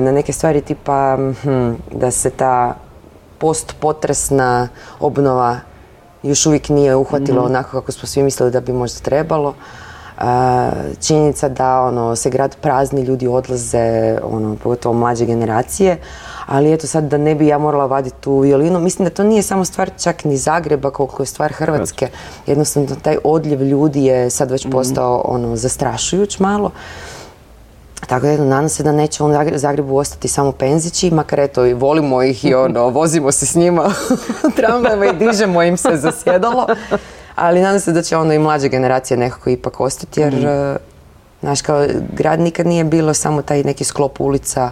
na 0.00 0.12
neke 0.12 0.32
stvari 0.32 0.60
tipa 0.60 1.16
hm, 1.42 1.72
da 1.92 2.10
se 2.10 2.30
ta 2.30 2.74
postpotresna 3.38 4.68
obnova 5.00 5.56
još 6.22 6.46
uvijek 6.46 6.68
nije 6.68 6.96
uhvatila 6.96 7.44
onako 7.44 7.80
kako 7.80 7.92
smo 7.92 8.06
svi 8.06 8.22
mislili 8.22 8.50
da 8.50 8.60
bi 8.60 8.72
možda 8.72 9.00
trebalo. 9.00 9.54
Činjenica 11.00 11.48
da 11.48 11.80
ono, 11.80 12.16
se 12.16 12.30
grad 12.30 12.56
prazni, 12.56 13.02
ljudi 13.02 13.28
odlaze, 13.28 14.18
ono, 14.22 14.56
pogotovo 14.62 14.94
mlađe 14.94 15.26
generacije, 15.26 15.98
ali 16.46 16.72
eto 16.72 16.86
sad 16.86 17.04
da 17.04 17.16
ne 17.18 17.34
bi 17.34 17.46
ja 17.46 17.58
morala 17.58 17.86
vaditi 17.86 18.16
tu 18.20 18.38
violinu, 18.38 18.80
mislim 18.80 19.08
da 19.08 19.14
to 19.14 19.22
nije 19.22 19.42
samo 19.42 19.64
stvar 19.64 19.90
čak 20.02 20.24
ni 20.24 20.36
Zagreba 20.36 20.90
koliko 20.90 21.22
je 21.22 21.26
stvar 21.26 21.52
Hrvatske. 21.52 22.08
Jednostavno 22.46 22.88
taj 23.02 23.16
odljev 23.24 23.62
ljudi 23.62 24.04
je 24.04 24.30
sad 24.30 24.50
već 24.50 24.66
postao 24.70 25.22
ono, 25.24 25.56
zastrašujuć 25.56 26.38
malo. 26.38 26.70
Tako 28.06 28.26
da 28.26 28.36
nadam 28.36 28.68
se 28.68 28.82
da 28.82 28.92
neće 28.92 29.24
u 29.24 29.28
Zagre- 29.28 29.56
Zagrebu 29.56 29.96
ostati 29.96 30.28
samo 30.28 30.52
penzići, 30.52 31.10
makar 31.10 31.40
eto 31.40 31.66
i 31.66 31.74
volimo 31.74 32.22
ih 32.22 32.44
i 32.44 32.54
ono, 32.54 32.88
vozimo 32.98 33.32
se 33.32 33.46
s 33.46 33.54
njima 33.54 33.92
tramvajima 34.56 35.06
i 35.06 35.12
dižemo 35.12 35.62
im 35.62 35.76
se 35.76 35.96
za 35.96 36.12
sjedalo. 36.12 36.66
Ali 37.40 37.60
nadam 37.60 37.80
se 37.80 37.92
da 37.92 38.02
će 38.02 38.16
ono 38.16 38.32
i 38.32 38.38
mlađe 38.38 38.68
generacije 38.68 39.16
nekako 39.16 39.50
ipak 39.50 39.80
ostati 39.80 40.20
jer, 40.20 40.34
e, 40.34 40.76
znaš, 41.40 41.62
kao 41.62 41.86
grad 42.12 42.40
nikad 42.40 42.66
nije 42.66 42.84
bilo 42.84 43.14
samo 43.14 43.42
taj 43.42 43.62
neki 43.62 43.84
sklop 43.84 44.20
ulica, 44.20 44.70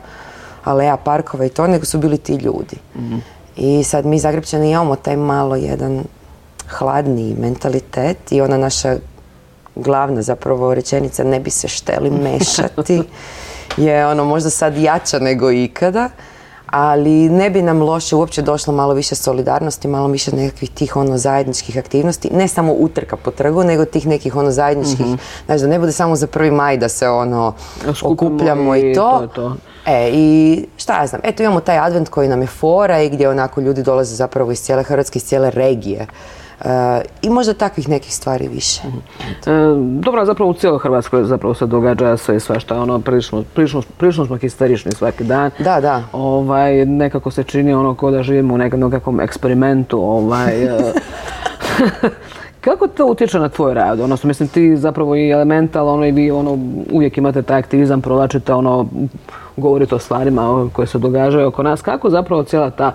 aleja, 0.65 0.97
parkova 0.97 1.45
i 1.45 1.49
to, 1.49 1.67
nego 1.67 1.85
su 1.85 1.99
bili 1.99 2.19
ti 2.19 2.35
ljudi. 2.35 2.77
I 3.57 3.85
sad 3.85 4.07
mi 4.07 4.19
Zagrebčani 4.19 4.71
imamo 4.71 4.97
taj 4.97 5.17
malo 5.17 5.57
jedan 5.57 6.05
hladniji 6.69 7.37
mentalitet 7.39 8.33
i 8.33 8.41
ona 8.41 8.59
naša 8.59 8.97
glavna 9.75 10.23
zapravo 10.23 10.75
rečenica 10.75 11.25
ne 11.25 11.41
bi 11.41 11.51
se 11.51 11.69
šteli 11.69 12.11
mešati 12.11 13.03
je 13.77 14.07
ono 14.07 14.25
možda 14.25 14.51
sad 14.51 14.77
jača 14.77 15.19
nego 15.19 15.51
ikada, 15.51 16.11
ali 16.71 17.29
ne 17.29 17.51
bi 17.51 17.63
nam 17.63 17.83
loše 17.83 18.17
uopće 18.17 18.43
došlo 18.43 18.73
malo 18.73 18.95
više 18.95 19.15
solidarnosti, 19.15 19.89
malo 19.89 20.09
više 20.09 20.37
nekakvih 20.37 20.71
tih 20.71 20.97
ono 20.97 21.19
zajedničkih 21.19 21.79
aktivnosti, 21.79 22.31
ne 22.33 22.49
samo 22.49 22.73
utrka 22.73 23.17
po 23.17 23.31
trgu, 23.31 23.65
nego 23.65 23.85
tih 23.85 24.07
nekih 24.07 24.37
ono 24.37 24.51
zajedničkih, 24.51 25.07
znači 25.47 25.63
da 25.63 25.69
ne 25.69 25.79
bude 25.79 25.93
samo 25.93 26.17
za 26.17 26.27
prvi 26.27 26.51
maj 26.51 26.77
da 26.77 26.89
se 26.89 27.09
ono 27.09 27.53
Skupimo 27.95 28.13
okupljamo 28.13 28.77
i, 28.77 28.91
i 28.91 28.95
to. 28.95 29.29
to. 29.35 29.57
E, 29.87 30.11
i 30.13 30.65
šta 30.77 31.01
ja 31.01 31.07
znam, 31.07 31.21
eto 31.25 31.43
imamo 31.43 31.61
taj 31.61 31.79
advent 31.79 32.09
koji 32.09 32.29
nam 32.29 32.41
je 32.41 32.47
fora 32.47 33.01
i 33.03 33.09
gdje 33.09 33.29
onako 33.29 33.61
ljudi 33.61 33.83
dolaze 33.83 34.15
zapravo 34.15 34.53
iz 34.53 34.63
cijele 34.63 34.83
Hrvatske, 34.83 35.17
iz 35.17 35.25
cijele 35.25 35.51
regije. 35.51 36.07
E, 36.65 37.01
I 37.23 37.31
možda 37.31 37.55
takvih 37.55 37.89
nekih 37.89 38.15
stvari 38.15 38.49
više. 38.49 38.83
E, 39.47 39.51
dobro, 40.01 40.25
zapravo 40.25 40.51
u 40.51 40.55
cijeloj 40.55 40.79
Hrvatskoj 40.79 41.25
zapravo 41.25 41.55
se 41.55 41.67
događa 41.67 42.17
sve 42.17 42.37
i 42.37 42.41
svašta, 42.41 42.81
ono, 42.81 43.01
prilično, 43.01 43.45
prilično, 43.55 43.83
prilično 43.97 44.27
smo 44.27 44.37
histerični 44.37 44.93
svaki 44.93 45.25
dan. 45.25 45.51
Da, 45.59 45.81
da. 45.81 46.03
Ovaj, 46.13 46.87
nekako 46.87 47.31
se 47.31 47.43
čini 47.43 47.75
ono 47.75 47.95
ko 47.95 48.11
da 48.11 48.23
živimo 48.23 48.55
u 48.55 48.59
nekakvom 48.59 49.21
eksperimentu, 49.21 50.01
ovaj, 50.01 50.65
e, 50.65 50.93
Kako 52.61 52.89
to 52.89 53.07
utječe 53.07 53.39
na 53.39 53.49
tvoj 53.49 53.75
rad? 53.75 54.01
Odnosno, 54.01 54.29
mislim, 54.29 54.49
ti 54.49 54.77
zapravo 54.77 55.17
i 55.17 55.31
elemental, 55.31 55.89
ono, 55.89 56.07
i 56.07 56.13
vi 56.13 56.31
ono, 56.31 56.59
uvijek 56.93 57.19
imate 57.19 57.43
taj 57.43 57.59
aktivizam, 57.59 58.01
provlačite, 58.01 58.55
ono, 58.55 58.87
govorite 59.57 59.95
o 59.95 59.99
stvarima 59.99 60.69
koje 60.73 60.87
se 60.87 60.99
događaju 60.99 61.49
oko 61.49 61.63
nas. 61.63 61.83
Kako 61.83 62.11
zapravo 62.11 62.43
cijela 62.43 62.71
ta 62.71 62.95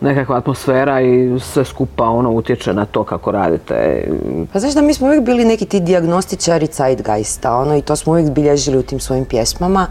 nekakva 0.00 0.36
atmosfera 0.36 1.00
i 1.00 1.40
sve 1.40 1.64
skupa 1.64 2.04
ono 2.04 2.30
utječe 2.30 2.74
na 2.74 2.84
to 2.84 3.04
kako 3.04 3.30
radite? 3.30 4.08
Pa 4.52 4.58
znaš 4.58 4.74
da 4.74 4.82
mi 4.82 4.94
smo 4.94 5.06
uvijek 5.06 5.24
bili 5.24 5.44
neki 5.44 5.66
ti 5.66 5.80
dijagnostičari 5.80 6.68
zeitgeista, 6.72 7.56
ono, 7.56 7.76
i 7.76 7.82
to 7.82 7.96
smo 7.96 8.12
uvijek 8.12 8.30
bilježili 8.30 8.78
u 8.78 8.82
tim 8.82 9.00
svojim 9.00 9.24
pjesmama. 9.24 9.86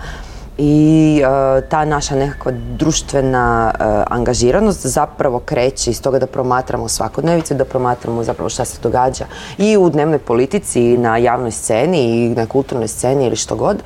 I 0.58 1.22
e, 1.24 1.62
ta 1.70 1.86
naša 1.86 2.16
nekakva 2.16 2.52
društvena 2.78 3.72
e, 3.74 3.84
angažiranost 4.08 4.86
zapravo 4.86 5.40
kreće 5.40 5.92
iz 5.92 6.02
toga 6.02 6.20
da 6.20 6.28
promatramo 6.28 6.88
svakodnevicu, 6.88 7.54
da 7.54 7.66
promatramo 7.66 8.24
zapravo 8.24 8.50
šta 8.50 8.66
se 8.66 8.80
događa 8.84 9.26
i 9.58 9.78
u 9.78 9.90
dnevnoj 9.90 10.20
politici, 10.20 10.82
i 10.82 10.98
na 10.98 11.18
javnoj 11.18 11.52
sceni, 11.52 12.26
i 12.26 12.30
na 12.30 12.46
kulturnoj 12.46 12.88
sceni 12.88 13.26
ili 13.26 13.36
što 13.36 13.56
god. 13.56 13.84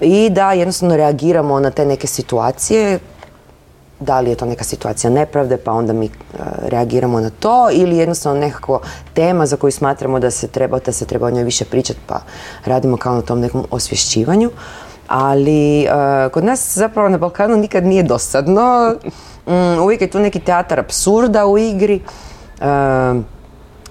I 0.00 0.30
da 0.30 0.52
jednostavno 0.52 0.96
reagiramo 0.96 1.60
na 1.60 1.70
te 1.70 1.86
neke 1.86 2.06
situacije 2.06 2.98
da 4.04 4.20
li 4.20 4.30
je 4.30 4.36
to 4.36 4.46
neka 4.46 4.64
situacija 4.64 5.10
nepravde, 5.10 5.56
pa 5.56 5.72
onda 5.72 5.92
mi 5.92 6.06
e, 6.06 6.10
reagiramo 6.62 7.20
na 7.20 7.30
to 7.30 7.68
ili 7.72 7.96
jednostavno 7.96 8.40
nekakva 8.40 8.78
tema 9.14 9.46
za 9.46 9.56
koju 9.56 9.72
smatramo 9.72 10.18
da 10.18 10.30
se 10.30 10.48
treba, 10.48 10.78
da 10.78 10.92
se 10.92 11.06
treba 11.06 11.26
o 11.26 11.30
njoj 11.30 11.44
više 11.44 11.64
pričati, 11.64 12.00
pa 12.06 12.20
radimo 12.64 12.96
kao 12.96 13.14
na 13.14 13.22
tom 13.22 13.40
nekom 13.40 13.64
osvješćivanju. 13.70 14.50
Ali 15.08 15.82
e, 15.82 15.88
kod 16.32 16.44
nas 16.44 16.76
zapravo 16.76 17.08
na 17.08 17.18
Balkanu 17.18 17.56
nikad 17.56 17.84
nije 17.84 18.02
dosadno. 18.02 18.94
Mm, 19.46 19.82
uvijek 19.82 20.00
je 20.00 20.10
tu 20.10 20.18
neki 20.18 20.40
teatar 20.40 20.80
apsurda 20.80 21.46
u 21.46 21.58
igri. 21.58 22.00
E, 22.60 23.34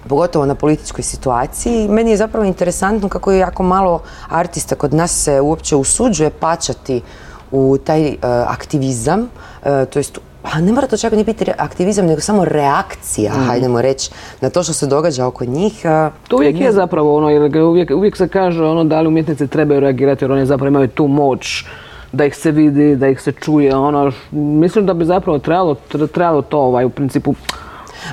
pogotovo 0.08 0.46
na 0.46 0.54
političkoj 0.54 1.04
situaciji. 1.04 1.88
Meni 1.88 2.10
je 2.10 2.16
zapravo 2.16 2.46
interesantno 2.46 3.08
kako 3.08 3.32
je 3.32 3.38
jako 3.38 3.62
malo 3.62 4.02
artista 4.28 4.74
kod 4.74 4.94
nas 4.94 5.24
se 5.24 5.40
uopće 5.40 5.76
usuđuje 5.76 6.30
pačati 6.30 7.02
u 7.50 7.78
taj 7.84 8.06
e, 8.08 8.16
aktivizam, 8.48 9.28
e, 9.64 9.86
to 9.86 9.98
jest 9.98 10.18
a 10.44 10.60
ne 10.60 10.72
mora 10.72 10.86
to 10.86 10.96
čak 10.96 11.12
ni 11.12 11.24
biti 11.24 11.44
aktivizam, 11.58 12.06
nego 12.06 12.20
samo 12.20 12.44
reakcija, 12.44 13.32
hajdemo 13.32 13.82
reći, 13.82 14.10
na 14.40 14.50
to 14.50 14.62
što 14.62 14.72
se 14.72 14.86
događa 14.86 15.26
oko 15.26 15.44
njih. 15.44 15.82
To 16.28 16.36
uvijek 16.36 16.60
je 16.60 16.72
zapravo 16.72 17.16
ono, 17.16 17.30
jer 17.30 17.62
uvijek, 17.62 17.90
uvijek 17.90 18.16
se 18.16 18.28
kaže 18.28 18.64
ono 18.64 18.84
da 18.84 19.00
li 19.00 19.08
umjetnici 19.08 19.46
trebaju 19.46 19.80
reagirati 19.80 20.24
jer 20.24 20.32
oni 20.32 20.46
zapravo 20.46 20.68
imaju 20.68 20.88
tu 20.88 21.06
moć 21.06 21.64
da 22.12 22.24
ih 22.24 22.36
se 22.36 22.50
vidi, 22.50 22.96
da 22.96 23.08
ih 23.08 23.20
se 23.20 23.32
čuje, 23.32 23.76
ono, 23.76 24.12
mislim 24.30 24.86
da 24.86 24.94
bi 24.94 25.04
zapravo 25.04 25.38
trebalo, 25.38 25.76
tre- 25.92 26.08
trebalo 26.08 26.42
to 26.42 26.58
ovaj, 26.58 26.84
u 26.84 26.90
principu 26.90 27.34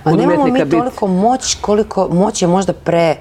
Ma 0.05 0.11
nemamo 0.11 0.47
mi 0.47 0.69
toliko 0.69 1.07
moć 1.07 1.55
koliko 1.61 2.07
moć 2.07 2.41
je 2.41 2.47
možda 2.47 2.73
pre 2.73 3.15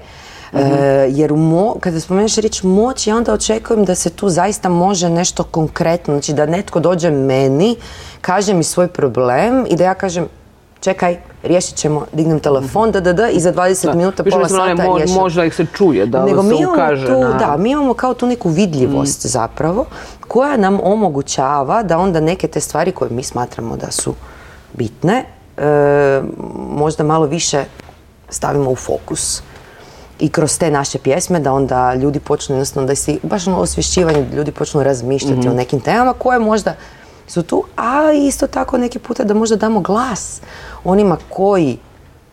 e, 0.53 1.07
jer 1.09 1.33
mo, 1.33 1.75
kada 1.79 1.99
spomeneš 1.99 2.35
riječ 2.35 2.63
moć, 2.63 3.07
ja 3.07 3.15
onda 3.15 3.33
očekujem 3.33 3.85
da 3.85 3.95
se 3.95 4.09
tu 4.09 4.29
zaista 4.29 4.69
može 4.69 5.09
nešto 5.09 5.43
konkretno, 5.43 6.13
znači 6.13 6.33
da 6.33 6.45
netko 6.45 6.79
dođe 6.79 7.11
meni, 7.11 7.75
kaže 8.21 8.53
mi 8.53 8.63
svoj 8.63 8.87
problem 8.87 9.65
i 9.69 9.75
da 9.75 9.83
ja 9.83 9.93
kažem 9.93 10.27
čekaj, 10.81 11.17
riješit 11.43 11.75
ćemo, 11.75 12.05
dignem 12.13 12.39
telefon, 12.39 12.91
da, 12.91 12.99
da, 12.99 13.13
da, 13.13 13.29
i 13.29 13.39
za 13.39 13.53
20 13.53 13.95
minuta, 13.95 14.23
Više 14.23 14.37
pola 14.37 14.49
sata 14.49 14.83
mo- 14.83 14.97
riješim. 14.97 15.15
možda 15.15 15.45
ih 15.45 15.55
se 15.55 15.65
čuje, 15.73 16.05
da 16.05 16.25
Nego 16.25 16.43
se 16.43 16.67
ukaže 16.71 17.07
tu, 17.07 17.19
na... 17.19 17.33
Da, 17.33 17.57
mi 17.57 17.71
imamo 17.71 17.93
kao 17.93 18.13
tu 18.13 18.25
neku 18.25 18.49
vidljivost 18.49 19.25
zapravo, 19.25 19.85
koja 20.27 20.57
nam 20.57 20.79
omogućava 20.83 21.83
da 21.83 21.97
onda 21.97 22.19
neke 22.19 22.47
te 22.47 22.59
stvari 22.59 22.91
koje 22.91 23.11
mi 23.11 23.23
smatramo 23.23 23.77
da 23.77 23.91
su 23.91 24.13
bitne, 24.73 25.25
e, 25.57 26.21
možda 26.69 27.03
malo 27.03 27.25
više 27.25 27.63
stavimo 28.29 28.71
u 28.71 28.75
fokus. 28.75 29.41
I 30.21 30.29
kroz 30.29 30.57
te 30.57 30.71
naše 30.71 30.99
pjesme 30.99 31.39
da 31.39 31.53
onda 31.53 31.93
ljudi 31.93 32.19
počnu 32.19 32.55
jednostavno 32.55 32.87
da 32.87 32.95
si, 32.95 33.19
baš 33.23 33.47
ono 33.47 33.57
osvješćivanje, 33.57 34.21
da 34.21 34.35
ljudi 34.35 34.51
počnu 34.51 34.83
razmišljati 34.83 35.39
Mhm. 35.39 35.49
o 35.49 35.53
nekim 35.53 35.79
temama 35.79 36.13
koje 36.13 36.39
možda 36.39 36.75
su 37.27 37.43
tu, 37.43 37.63
a 37.77 38.11
isto 38.11 38.47
tako 38.47 38.77
neki 38.77 38.99
puta 38.99 39.23
da 39.23 39.33
možda 39.33 39.55
damo 39.55 39.79
glas 39.79 40.41
onima 40.83 41.17
koji 41.29 41.77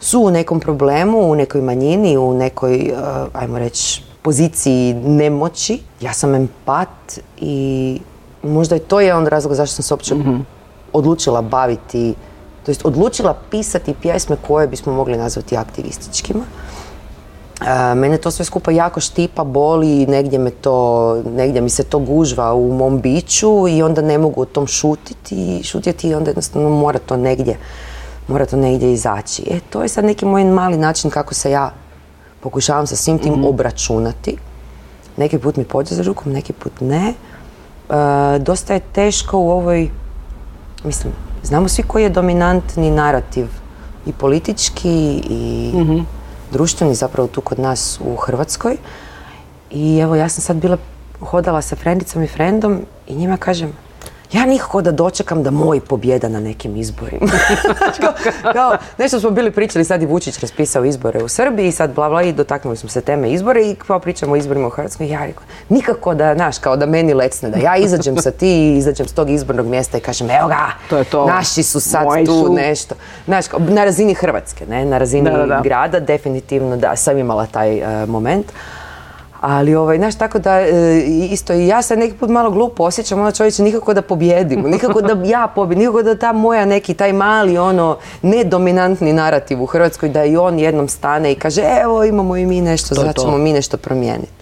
su 0.00 0.20
u 0.20 0.30
nekom 0.30 0.60
problemu, 0.60 1.18
u 1.20 1.34
nekoj 1.34 1.60
manjini, 1.62 2.16
u 2.16 2.34
nekoj, 2.34 2.76
eh, 2.76 2.94
ajmo 3.32 3.58
reći, 3.58 4.02
poziciji 4.22 4.94
nemoći. 4.94 5.80
Ja 6.00 6.12
sam 6.12 6.34
empat 6.34 6.88
i 7.36 8.00
možda 8.42 8.74
je 8.74 8.80
to 8.80 9.00
jedan 9.00 9.22
od 9.22 9.28
razloga 9.28 9.54
zašto 9.54 9.74
sam 9.74 9.82
se 9.82 9.94
uopće 9.94 10.14
odlučila 10.92 11.42
baviti, 11.42 12.14
to 12.64 12.70
jest 12.70 12.84
odlučila 12.84 13.36
pisati 13.50 13.94
pjesme 14.02 14.36
koje 14.46 14.66
bismo 14.68 14.92
mogli 14.92 15.16
nazvati 15.16 15.56
aktivističkima. 15.56 16.44
Mene 17.94 18.18
to 18.18 18.30
sve 18.30 18.44
skupa 18.44 18.70
jako 18.70 19.00
štipa, 19.00 19.44
boli, 19.44 20.06
negdje 20.06 20.38
me 20.38 20.50
to, 20.50 21.22
negdje 21.36 21.60
mi 21.60 21.70
se 21.70 21.84
to 21.84 21.98
gužva 21.98 22.54
u 22.54 22.72
mom 22.72 23.00
biću 23.00 23.68
i 23.68 23.82
onda 23.82 24.02
ne 24.02 24.18
mogu 24.18 24.42
o 24.42 24.44
tom 24.44 24.66
šutiti, 24.66 25.62
šutjeti 25.62 26.08
i 26.08 26.14
onda 26.14 26.30
jednostavno 26.30 26.70
mora 26.70 26.98
to 26.98 27.16
negdje, 27.16 27.56
mora 28.28 28.46
to 28.46 28.56
negdje 28.56 28.92
izaći. 28.92 29.42
E, 29.50 29.60
to 29.70 29.82
je 29.82 29.88
sad 29.88 30.04
neki 30.04 30.24
moj 30.24 30.44
mali 30.44 30.76
način 30.76 31.10
kako 31.10 31.34
se 31.34 31.50
ja 31.50 31.70
pokušavam 32.40 32.86
sa 32.86 32.96
svim 32.96 33.18
tim 33.18 33.44
obračunati. 33.44 34.36
Neki 35.16 35.38
put 35.38 35.56
mi 35.56 35.64
pođe 35.64 35.94
za 35.94 36.02
rukom, 36.02 36.32
neki 36.32 36.52
put 36.52 36.80
ne. 36.80 37.14
E, 37.14 37.14
dosta 38.38 38.74
je 38.74 38.80
teško 38.80 39.38
u 39.38 39.50
ovoj, 39.50 39.90
mislim, 40.84 41.12
znamo 41.42 41.68
svi 41.68 41.82
koji 41.82 42.02
je 42.02 42.10
dominantni 42.10 42.90
narativ 42.90 43.46
i 44.06 44.12
politički 44.12 45.22
i 45.30 45.72
društveni 46.52 46.94
zapravo 46.94 47.28
tu 47.28 47.40
kod 47.40 47.58
nas 47.58 48.00
u 48.04 48.16
Hrvatskoj. 48.16 48.76
I 49.70 49.98
evo 49.98 50.16
ja 50.16 50.28
sam 50.28 50.42
sad 50.42 50.56
bila, 50.56 50.76
hodala 51.20 51.62
sa 51.62 51.76
frendicom 51.76 52.22
i 52.22 52.26
frendom 52.26 52.80
i 53.06 53.14
njima 53.14 53.36
kažem, 53.36 53.72
ja 54.32 54.46
nikako 54.46 54.82
da 54.82 54.92
dočekam 54.92 55.42
da 55.42 55.50
moj 55.50 55.80
pobjeda 55.80 56.28
na 56.28 56.40
nekim 56.40 56.76
izborima. 56.76 57.26
Kao, 58.00 58.12
kao, 58.52 58.76
nešto 58.98 59.20
smo 59.20 59.30
bili 59.30 59.50
pričali, 59.50 59.84
sad 59.84 60.02
i 60.02 60.06
Vučić 60.06 60.38
raspisao 60.38 60.84
izbore 60.84 61.22
u 61.24 61.28
Srbiji, 61.28 61.72
sad 61.72 61.94
bla 61.94 62.08
bla 62.08 62.22
i 62.22 62.32
dotaknuli 62.32 62.76
smo 62.76 62.88
se 62.88 63.00
teme 63.00 63.30
izbore 63.30 63.62
i 63.62 63.74
kao 63.74 63.98
pričamo 63.98 64.32
o 64.32 64.36
izborima 64.36 64.66
u 64.66 64.70
Hrvatskoj. 64.70 65.08
Ja 65.08 65.26
rekao, 65.26 65.42
nikako 65.68 66.14
da, 66.14 66.34
znaš, 66.34 66.58
kao 66.58 66.76
da 66.76 66.86
meni 66.86 67.14
lecne, 67.14 67.50
da 67.50 67.58
ja 67.58 67.76
izađem 67.76 68.16
sa 68.16 68.30
ti 68.30 68.48
i 68.48 68.76
izađem 68.76 69.08
s 69.08 69.12
tog 69.12 69.30
izbornog 69.30 69.66
mjesta 69.66 69.98
i 69.98 70.00
kažem, 70.00 70.30
evo 70.30 70.48
ga, 70.48 70.66
To 70.90 70.98
je 70.98 71.04
to. 71.04 71.26
naši 71.26 71.62
su 71.62 71.80
sad 71.80 72.04
Moji 72.04 72.26
tu, 72.26 72.44
su. 72.46 72.54
nešto. 72.54 72.94
Znaš, 73.24 73.48
kao, 73.48 73.60
na 73.68 73.84
razini 73.84 74.14
Hrvatske, 74.14 74.66
ne, 74.66 74.84
na 74.84 74.98
razini 74.98 75.30
Da, 75.30 75.36
da, 75.36 75.46
da. 75.46 75.60
grada, 75.64 76.00
definitivno 76.00 76.76
da, 76.76 76.96
sam 76.96 77.18
imala 77.18 77.46
taj 77.46 77.78
e, 78.02 78.06
moment. 78.06 78.46
Ali, 79.40 79.74
ovaj, 79.74 79.96
znaš, 79.96 80.14
tako 80.14 80.38
da 80.38 80.60
e, 80.60 81.00
isto 81.30 81.52
i 81.52 81.66
ja 81.66 81.82
se 81.82 81.96
neki 81.96 82.14
put 82.16 82.30
malo 82.30 82.50
glupo 82.50 82.84
osjećam, 82.84 83.20
ono 83.20 83.32
čovječe, 83.32 83.62
nikako 83.62 83.94
da 83.94 84.02
pobjedim, 84.02 84.60
nikako 84.74 85.00
da 85.00 85.16
ja 85.24 85.52
pobjedim, 85.54 85.78
nikako 85.78 86.02
da 86.02 86.18
ta 86.18 86.32
moja 86.32 86.64
neki, 86.64 86.94
taj 86.94 87.12
mali, 87.12 87.58
ono, 87.58 87.96
nedominantni 88.22 89.12
narativ 89.12 89.62
u 89.62 89.66
Hrvatskoj, 89.66 90.08
da 90.08 90.24
i 90.24 90.36
on 90.36 90.58
jednom 90.58 90.88
stane 90.88 91.32
i 91.32 91.34
kaže, 91.34 91.62
evo, 91.82 92.04
imamo 92.04 92.36
i 92.36 92.46
mi 92.46 92.60
nešto, 92.60 92.94
To 92.94 93.00
je 93.00 93.06
sad 93.06 93.14
to. 93.14 93.22
ćemo 93.22 93.38
mi 93.38 93.52
nešto 93.52 93.76
promijeniti. 93.76 94.37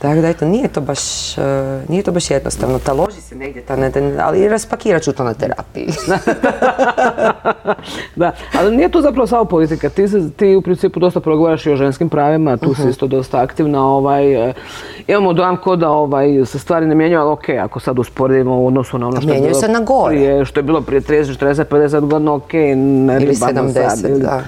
Tako 0.00 0.14
da, 0.16 0.28
eto, 0.28 0.44
nije 0.46 0.68
to 0.68 0.80
baš, 0.80 0.98
e, 1.38 1.42
nije 1.88 2.02
to 2.02 2.12
baš 2.12 2.30
jednostavno, 2.30 2.78
taloži 2.78 3.20
se 3.20 3.34
negdje, 3.34 3.62
ta, 3.62 3.76
ne, 3.76 3.90
ali 4.18 4.48
raspakirat 4.48 5.02
ću 5.02 5.12
to 5.12 5.24
na 5.24 5.34
terapiji. 5.34 5.88
Da, 8.16 8.32
ali 8.54 8.76
nije 8.76 8.88
to 8.88 9.00
zapravo 9.00 9.26
samo 9.26 9.44
politika. 9.44 9.88
Ti, 9.88 10.08
se, 10.08 10.30
ti 10.30 10.54
u 10.54 10.62
principu 10.62 11.00
dosta 11.00 11.20
progovaraš 11.20 11.66
i 11.66 11.72
o 11.72 11.76
ženskim 11.76 12.08
pravima, 12.08 12.56
tu 12.56 12.70
Mhm. 12.70 12.82
si 12.82 12.88
isto 12.88 13.06
dosta 13.06 13.40
aktivna. 13.40 13.86
Ovaj, 13.86 14.50
e, 14.50 14.52
imamo 15.06 15.32
dojam 15.32 15.56
ko 15.56 15.76
da 15.76 15.90
ovaj, 15.90 16.44
se 16.44 16.58
stvari 16.58 16.86
ne 16.86 16.94
mijenjaju, 16.94 17.20
ali 17.20 17.30
ok, 17.30 17.44
ako 17.60 17.80
sad 17.80 17.98
usporedimo 17.98 18.56
u 18.56 18.66
odnosu 18.66 18.98
na 18.98 19.08
ono 19.08 19.20
što 19.20 19.32
je 19.32 19.40
bilo 19.40 19.54
se 19.54 19.68
na 19.68 19.80
gore. 19.80 20.16
prije, 20.16 20.44
što 20.44 20.60
je 20.60 20.64
bilo 20.64 20.80
prije 20.80 21.00
30, 21.00 21.36
40, 21.36 21.64
50 21.64 22.00
godina, 22.02 22.34
ok, 22.34 22.52
ne 22.52 23.16
Ili 23.16 23.24
ribamo 23.26 23.68
70, 23.68 23.90
sad, 23.90 24.10
ili- 24.10 24.20
da. 24.20 24.40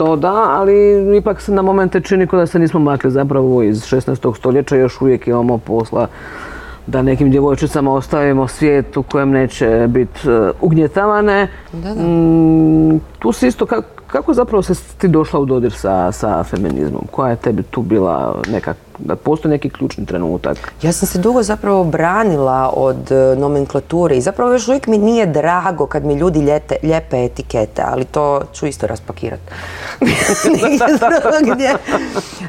To 0.00 0.16
da, 0.16 0.46
ali 0.50 1.16
ipak 1.16 1.40
se 1.40 1.52
na 1.52 1.62
momente 1.62 2.00
čini 2.00 2.26
kao 2.26 2.38
da 2.38 2.46
se 2.46 2.58
nismo 2.58 2.80
makli 2.80 3.10
zapravo 3.10 3.62
iz 3.62 3.82
16. 3.82 4.36
stoljeća, 4.36 4.76
još 4.76 5.00
uvijek 5.00 5.26
imamo 5.26 5.58
posla 5.58 6.06
da 6.86 7.02
nekim 7.02 7.30
djevojčicama 7.30 7.92
ostavimo 7.92 8.48
svijet 8.48 8.96
u 8.96 9.02
kojem 9.02 9.30
neće 9.30 9.86
biti 9.88 10.30
e, 10.30 10.50
ugnjetavane. 10.60 11.48
Da, 11.72 11.94
da. 11.94 12.02
Mm, 12.02 13.00
tu 13.18 13.32
si 13.32 13.46
isto, 13.46 13.66
kako, 13.66 13.88
kako 14.06 14.34
zapravo 14.34 14.62
se 14.62 14.74
ti 14.98 15.08
došla 15.08 15.40
u 15.40 15.44
dodir 15.44 15.72
sa, 15.72 16.12
sa 16.12 16.44
feminizmom? 16.44 17.02
Koja 17.10 17.30
je 17.30 17.36
tebi 17.36 17.62
tu 17.62 17.82
bila 17.82 18.42
neka, 18.52 18.74
da 19.00 19.16
postoji 19.16 19.50
neki 19.50 19.70
ključni 19.70 20.06
trenutak? 20.06 20.72
Ja 20.82 20.92
sam 20.92 21.08
se 21.08 21.18
dugo 21.18 21.42
zapravo 21.42 21.84
branila 21.84 22.72
od 22.74 23.12
e, 23.12 23.36
nomenklature 23.36 24.16
i 24.16 24.20
zapravo 24.20 24.52
još 24.52 24.68
uvijek 24.68 24.86
mi 24.86 24.98
nije 24.98 25.26
drago 25.26 25.86
kad 25.86 26.04
mi 26.04 26.14
ljudi 26.14 26.40
ljete, 26.40 26.76
lijepe 26.82 27.24
etikete, 27.24 27.82
ali 27.86 28.04
to 28.04 28.40
ću 28.52 28.66
isto 28.66 28.86
raspakirati. 28.86 29.42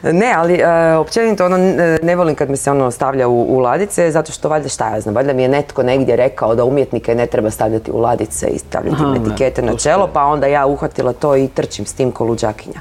Ne, 0.04 0.34
ali 0.38 0.54
e, 0.56 0.96
općenito 0.96 1.46
ono, 1.46 1.56
n- 1.58 2.00
ne 2.04 2.16
volim 2.16 2.36
kad 2.36 2.50
mi 2.50 2.58
se 2.58 2.72
ono 2.72 2.92
stavlja 2.92 3.28
u, 3.28 3.56
u 3.56 3.60
ladice, 3.60 4.12
zato 4.12 4.32
što 4.32 4.50
valjda 4.50 4.70
šta 4.70 4.90
ja 4.90 5.02
znam, 5.02 5.16
valjda 5.16 5.34
mi 5.34 5.42
je 5.42 5.50
netko 5.50 5.84
negdje 5.84 6.16
rekao 6.16 6.56
da 6.56 6.64
umjetnike 6.66 7.16
ne 7.16 7.26
treba 7.26 7.50
stavljati 7.52 7.92
u 7.92 7.98
ladice 7.98 8.48
i 8.48 8.60
stavljati 8.60 9.04
im 9.04 9.16
etikete 9.16 9.62
na 9.62 9.78
čelo, 9.78 10.10
pa 10.14 10.24
onda 10.24 10.48
ja 10.48 10.66
uhvatila 10.66 11.14
to 11.14 11.36
i 11.36 11.48
trčim 11.48 11.86
s 11.86 11.94
tim 11.94 12.12
ko 12.12 12.24
luđakinja. 12.26 12.80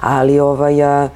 Ali 0.00 0.40
ovaj, 0.40 0.82
a, 0.82 1.08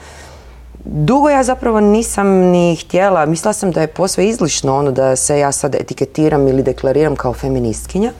dugo 0.88 1.28
ja 1.28 1.42
zapravo 1.42 1.80
nisam 1.80 2.28
ni 2.28 2.76
htjela, 2.76 3.26
mislila 3.26 3.52
sam 3.52 3.70
da 3.70 3.80
je 3.80 3.86
posve 3.86 4.26
izlišno 4.26 4.76
ono 4.76 4.90
da 4.90 5.16
se 5.16 5.38
ja 5.38 5.52
sad 5.52 5.74
etiketiram 5.74 6.48
ili 6.48 6.62
deklariram 6.62 7.16
kao 7.16 7.34
feministkinja. 7.34 8.12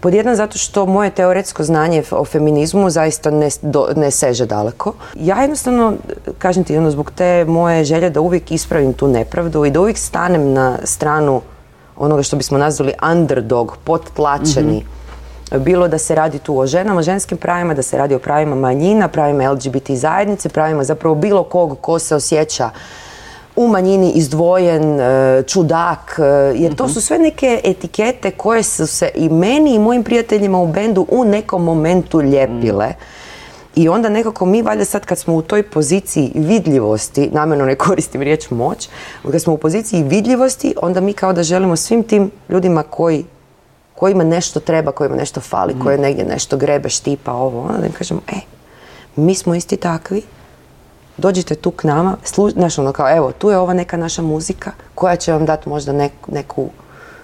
Pod 0.00 0.14
jedan 0.14 0.36
zato 0.36 0.58
što 0.58 0.86
moje 0.86 1.10
teoretsko 1.10 1.64
znanje 1.64 2.02
o 2.10 2.24
feminizmu 2.24 2.90
zaista 2.90 3.30
ne, 3.30 3.48
do- 3.62 3.88
ne 3.96 4.10
seže 4.10 4.46
daleko. 4.46 4.92
Ja 5.14 5.40
jednostavno, 5.40 5.94
kažem 6.38 6.64
ti, 6.64 6.76
ono, 6.76 6.90
zbog 6.90 7.10
te 7.10 7.44
moje 7.44 7.84
želje 7.84 8.10
da 8.10 8.20
uvijek 8.20 8.52
ispravim 8.52 8.92
tu 8.92 9.08
nepravdu 9.08 9.64
i 9.64 9.70
da 9.70 9.80
uvijek 9.80 9.98
stanem 9.98 10.52
na 10.52 10.78
stranu 10.84 11.40
onoga 11.96 12.22
što 12.22 12.36
bismo 12.36 12.58
nazvali 12.58 12.92
underdog, 13.12 13.76
potplaćeni. 13.84 14.84
Bilo 15.58 15.88
da 15.88 15.98
se 15.98 16.14
radi 16.14 16.38
tu 16.38 16.58
o 16.58 16.66
ženama, 16.66 17.02
ženskim 17.02 17.38
pravima, 17.38 17.74
da 17.74 17.82
se 17.82 17.98
radi 17.98 18.14
o 18.14 18.18
pravima 18.18 18.56
manjina, 18.56 19.08
pravima 19.08 19.50
LGBT 19.50 19.90
zajednice, 19.90 20.48
pravima 20.48 20.84
zapravo 20.84 21.14
bilo 21.14 21.44
kog 21.44 21.78
ko 21.80 21.98
se 21.98 22.14
osjeća 22.14 22.70
u 23.56 23.68
manjini 23.68 24.12
izdvojen, 24.14 25.00
e, 25.00 25.42
čudak, 25.46 26.18
e, 26.18 26.22
jer 26.54 26.74
to 26.74 26.88
su 26.88 27.00
sve 27.00 27.18
neke 27.18 27.60
etikete 27.64 28.30
koje 28.30 28.62
su 28.62 28.86
se 28.86 29.10
i 29.14 29.28
meni 29.28 29.74
i 29.74 29.78
mojim 29.78 30.04
prijateljima 30.04 30.58
u 30.58 30.66
bendu 30.66 31.06
u 31.10 31.24
nekom 31.24 31.64
momentu 31.64 32.22
ljepile. 32.22 32.94
I 33.74 33.88
onda 33.88 34.08
nekako 34.08 34.46
mi 34.46 34.62
valjda 34.62 34.84
sad 34.84 35.04
kad 35.04 35.18
smo 35.18 35.34
u 35.34 35.42
toj 35.42 35.62
poziciji 35.62 36.32
vidljivosti, 36.34 37.30
namjerno 37.32 37.64
ne 37.64 37.74
koristim 37.74 38.22
riječ 38.22 38.50
moć, 38.50 38.88
kad 39.30 39.42
smo 39.42 39.52
u 39.52 39.58
poziciji 39.58 40.02
vidljivosti, 40.02 40.74
onda 40.82 41.00
mi 41.00 41.12
kao 41.12 41.32
da 41.32 41.42
želimo 41.42 41.76
svim 41.76 42.02
tim 42.02 42.30
ljudima 42.48 42.82
koji 42.82 43.24
kojima 44.02 44.24
nešto 44.24 44.60
treba, 44.60 44.92
kojima 44.92 45.16
nešto 45.16 45.40
fali, 45.40 45.74
koje 45.82 45.98
negdje 45.98 46.24
nešto 46.24 46.56
grebe, 46.56 46.88
štipa, 46.88 47.32
ovo, 47.32 47.60
ono, 47.60 47.78
da 47.78 47.86
im 47.86 47.92
kažemo, 47.92 48.20
e, 48.28 48.40
mi 49.16 49.34
smo 49.34 49.54
isti 49.54 49.76
takvi, 49.76 50.22
dođite 51.16 51.54
tu 51.54 51.70
k 51.70 51.84
nama, 51.84 52.16
slu, 52.24 52.50
znaš, 52.50 52.78
ono 52.78 52.92
kao, 52.92 53.16
evo, 53.16 53.32
tu 53.32 53.50
je 53.50 53.58
ova 53.58 53.74
neka 53.74 53.96
naša 53.96 54.22
muzika 54.22 54.72
koja 54.94 55.16
će 55.16 55.32
vam 55.32 55.46
dati 55.46 55.68
možda 55.68 55.92
nek- 55.92 56.28
neku, 56.28 56.68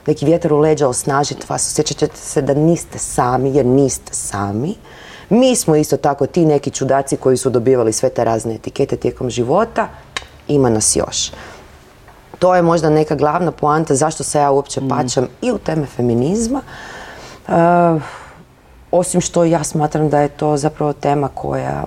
neki 0.07 0.25
vjetar 0.25 0.53
u 0.53 0.59
leđa, 0.59 0.89
osnažiti 0.89 1.47
vas, 1.49 1.67
osjećat 1.67 1.97
ćete 1.97 2.17
se 2.17 2.43
da 2.43 2.55
niste 2.55 2.99
sami, 2.99 3.57
jer 3.57 3.67
niste 3.67 4.15
sami. 4.15 4.75
Mi 5.31 5.57
smo 5.57 5.77
isto 5.77 5.97
tako 5.97 6.27
ti 6.27 6.47
neki 6.47 6.71
čudaci 6.71 7.17
koji 7.17 7.37
su 7.37 7.51
dobivali 7.51 7.93
sve 7.93 8.09
te 8.09 8.25
razne 8.25 8.55
etikete 8.55 8.97
tijekom 8.97 9.31
života, 9.31 9.89
ima 10.49 10.71
nas 10.71 10.97
još. 10.97 11.31
To 12.39 12.55
je 12.55 12.63
možda 12.63 12.91
neka 12.91 13.15
glavna 13.15 13.53
poanta 13.53 13.95
zašto 13.95 14.25
se 14.25 14.39
ja 14.39 14.51
uopće 14.51 14.81
pačam 14.89 15.27
i 15.43 15.53
u 15.53 15.59
teme 15.59 15.87
feminizma. 15.87 16.61
E, 17.49 17.53
osim 18.91 19.21
što 19.21 19.45
ja 19.45 19.65
smatram 19.65 20.09
da 20.09 20.21
je 20.21 20.29
to 20.29 20.57
zapravo 20.57 20.93
tema 20.93 21.29
koja 21.35 21.85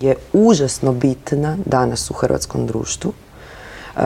je 0.00 0.16
užasno 0.32 0.92
bitna 0.92 1.56
danas 1.64 2.10
u 2.10 2.14
hrvatskom 2.14 2.66
društvu. 2.66 3.12
E, 3.12 4.00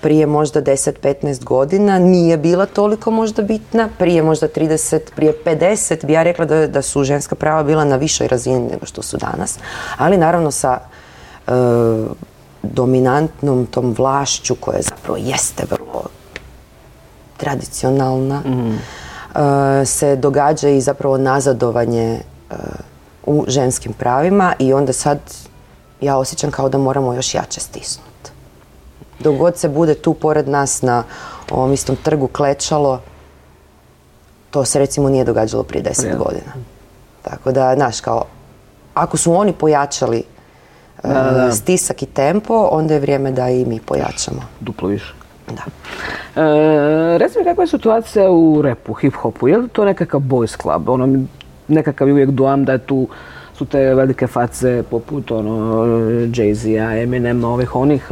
prije 0.00 0.26
možda 0.26 0.62
10-15 0.62 1.44
godina 1.44 1.98
nije 1.98 2.36
bila 2.36 2.66
toliko 2.66 3.10
možda 3.10 3.42
bitna, 3.42 3.88
prije 3.98 4.22
možda 4.22 4.48
30, 4.48 5.00
prije 5.16 5.34
50 5.44 6.06
bi 6.06 6.12
ja 6.12 6.22
rekla 6.22 6.44
da, 6.44 6.66
da 6.66 6.82
su 6.82 7.04
ženska 7.04 7.34
prava 7.34 7.62
bila 7.62 7.84
na 7.84 7.96
višoj 7.96 8.28
razini 8.28 8.68
nego 8.70 8.86
što 8.86 9.02
su 9.02 9.16
danas. 9.16 9.58
Ali 9.98 10.16
naravno 10.16 10.50
sa 10.50 10.78
e, 11.46 11.52
dominantnom 12.72 13.66
tom 13.66 13.94
vlašću 13.98 14.54
koja 14.54 14.82
zapravo 14.82 15.16
jeste 15.16 15.64
vrlo 15.70 16.02
tradicionalna, 17.36 18.42
e, 18.44 19.86
se 19.86 20.16
događa 20.16 20.68
i 20.68 20.80
zapravo 20.80 21.18
nazadovanje 21.18 22.20
e, 22.50 22.54
u 23.26 23.44
ženskim 23.48 23.92
pravima 23.92 24.54
i 24.58 24.72
onda 24.72 24.92
sad 24.92 25.18
ja 26.00 26.16
osjećam 26.16 26.50
kao 26.50 26.68
da 26.68 26.78
moramo 26.78 27.14
još 27.14 27.34
jače 27.34 27.60
stisnuti. 27.60 28.30
Dok 29.18 29.36
god 29.36 29.58
se 29.58 29.68
bude 29.68 29.94
tu 29.94 30.14
pored 30.14 30.48
nas 30.48 30.82
na 30.82 31.04
ovom 31.50 31.72
istom 31.72 31.96
trgu 31.96 32.28
klečalo, 32.28 33.00
to 34.50 34.64
se 34.64 34.78
recimo 34.78 35.08
nije 35.08 35.24
događalo 35.24 35.62
prije 35.62 35.82
deset 35.82 36.04
Prije. 36.04 36.16
godina. 36.16 36.52
Tako 37.22 37.52
da, 37.52 37.74
znaš, 37.74 38.00
kao, 38.00 38.24
ako 38.94 39.16
su 39.16 39.34
oni 39.34 39.52
pojačali 39.52 40.22
Da, 41.02 41.08
da. 41.12 41.52
stisak 41.52 42.02
i 42.02 42.06
tempo, 42.06 42.68
onda 42.72 42.94
je 42.94 43.00
vrijeme 43.00 43.30
da 43.30 43.48
i 43.50 43.64
mi 43.64 43.80
pojačamo. 43.80 44.40
Duplo 44.60 44.88
više. 44.88 45.14
Da. 45.46 45.62
E, 46.36 47.18
reci 47.18 47.38
mi 47.38 47.44
kakva 47.44 47.62
je 47.62 47.68
situacija 47.68 48.30
u 48.30 48.62
repu, 48.62 48.94
hip-hopu? 48.94 49.46
Je 49.46 49.58
li 49.58 49.68
to 49.68 49.84
nekakav 49.84 50.20
boys 50.20 50.56
club? 50.56 50.88
Ono, 50.88 51.06
mi- 51.06 51.26
nekakav 51.68 52.08
je 52.08 52.14
uvijek 52.14 52.30
dojam 52.30 52.64
da 52.64 52.72
je 52.72 52.78
tu 52.78 53.08
su 53.54 53.64
te 53.64 53.94
velike 53.94 54.26
face 54.26 54.82
poput 54.90 55.30
ono, 55.30 55.84
Jay-Z-a, 56.26 57.02
Eminema, 57.02 57.48
ovih 57.48 57.76
onih. 57.76 58.08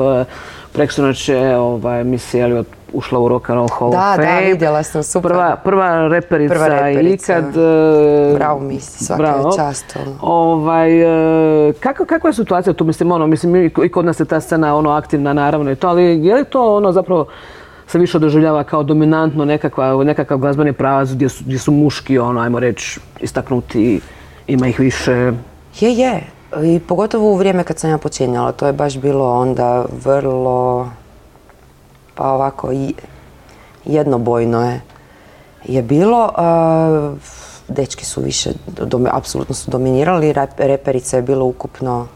E, 0.74 0.76
Preksunoć 0.76 1.28
je 1.28 1.56
ovaj, 1.58 2.04
Missy 2.04 2.40
Elliot 2.40 2.66
ušla 2.92 3.20
u 3.20 3.28
Rock 3.28 3.50
and 3.50 3.56
Roll 3.56 3.68
Hall 3.68 3.90
Da, 3.90 4.10
of 4.10 4.16
da, 4.16 4.22
Fame. 4.24 4.46
vidjela 4.46 4.82
sam, 4.82 5.02
super. 5.02 5.30
Prva, 5.30 5.56
prva 5.56 6.08
reperica, 6.08 6.54
Prva 6.54 6.66
reperica. 6.68 7.32
ikad. 7.32 7.56
e, 7.56 8.34
Bravo, 8.34 8.60
Missy, 8.60 9.04
svaka 9.04 9.22
bravo. 9.22 9.52
čast, 9.56 9.96
ono. 9.96 10.16
Ovaj, 10.22 11.00
e, 11.68 11.72
kako, 11.72 12.04
kakva 12.04 12.30
je 12.30 12.34
situacija 12.34 12.72
tu? 12.72 12.84
Mislim, 12.84 13.12
ono, 13.12 13.26
mislim, 13.26 13.56
i 13.56 13.70
i 13.84 13.88
kod 13.88 14.04
nas 14.04 14.20
je 14.20 14.24
ta 14.24 14.40
scena 14.40 14.76
ono, 14.76 14.90
aktivna, 14.90 15.32
naravno 15.32 15.70
i 15.70 15.76
to, 15.76 15.88
ali 15.88 16.26
je 16.26 16.34
li 16.34 16.44
to 16.44 16.76
ono 16.76 16.92
zapravo 16.92 17.26
se 17.86 17.98
više 17.98 18.18
doživljava 18.18 18.64
kao 18.64 18.82
dominantno 18.82 19.44
nekakva, 19.44 20.04
nekakav 20.04 20.38
glazbeni 20.38 20.72
pravac 20.72 21.08
gdje 21.10 21.28
su, 21.28 21.44
gdje 21.46 21.58
su 21.58 21.72
muški, 21.72 22.18
ono, 22.18 22.40
ajmo 22.40 22.60
reći, 22.60 23.00
istaknuti, 23.20 24.00
ima 24.46 24.66
ih 24.68 24.80
više. 24.80 25.32
Je, 25.80 25.92
je. 25.92 26.33
I 26.62 26.80
pogotovo 26.80 27.32
u 27.32 27.36
vrijeme 27.36 27.64
kad 27.64 27.78
sam 27.78 27.90
ja 27.90 27.98
počinjala, 27.98 28.52
to 28.52 28.66
je 28.66 28.72
baš 28.72 28.98
bilo 28.98 29.40
onda 29.40 29.84
vrlo, 30.04 30.88
pa 32.14 32.30
ovako, 32.30 32.70
jednobojno 33.84 34.70
je, 34.70 34.80
je 35.64 35.82
bilo. 35.82 36.30
dečki 37.68 38.04
su 38.04 38.20
više, 38.20 38.50
dom- 38.66 39.08
apsolutno 39.12 39.54
su 39.54 39.70
dominirali, 39.70 40.34
reperica 40.58 41.16
je 41.16 41.22
bilo 41.22 41.44
ukupno 41.44 42.06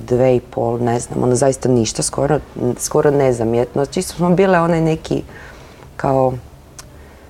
dve 0.00 0.36
i 0.36 0.40
pol, 0.40 0.78
ne 0.80 1.00
znam, 1.00 1.22
ono 1.22 1.34
zaista 1.34 1.68
ništa, 1.68 2.02
skoro, 2.02 2.38
skoro 2.78 3.10
nezamjetno. 3.10 3.86
Čisto 3.86 4.14
smo 4.14 4.30
bile 4.30 4.60
onaj 4.60 4.80
neki 4.80 5.22
kao 5.96 6.32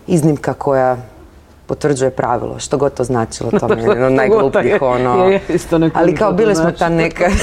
iznimka 0.07 0.55
koja 0.55 0.97
potvrđuje 1.67 2.11
pravilo, 2.11 2.59
što 2.59 2.79
god 2.79 2.95
to 2.95 3.05
značilo, 3.05 3.51
to 3.51 3.69
mi 3.69 3.83
je 3.83 3.91
ono 3.97 4.11
najglupljih, 4.11 4.83
ono. 4.83 5.25
Je, 5.25 5.41
isto 5.49 5.81
Ali 5.95 6.15
kao 6.15 6.33
bili 6.33 6.55
smo 6.55 6.71
ta 6.73 6.89
neka... 6.89 7.25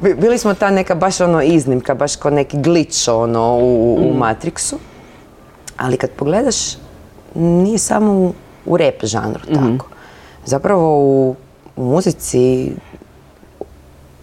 Bi- 0.00 0.14
Bili 0.14 0.38
smo 0.38 0.54
ta 0.54 0.70
neka 0.70 0.94
baš 0.94 1.20
ono 1.20 1.42
iznimka, 1.42 1.94
baš 1.94 2.16
kao 2.16 2.30
neki 2.30 2.56
glitch 2.58 3.08
ono 3.08 3.54
u, 3.54 3.98
Mm. 3.98 4.04
u 4.04 4.14
Matrixu. 4.14 4.74
Ali 5.76 5.96
kad 5.96 6.10
pogledaš, 6.10 6.56
nije 7.34 7.78
samo 7.78 8.12
u, 8.12 8.32
u 8.66 8.76
rap 8.76 8.94
žanru 9.02 9.40
Mhm. 9.48 9.72
tako. 9.72 9.86
Zapravo 10.44 10.98
u, 10.98 11.36
u 11.76 11.84
muzici 11.84 12.72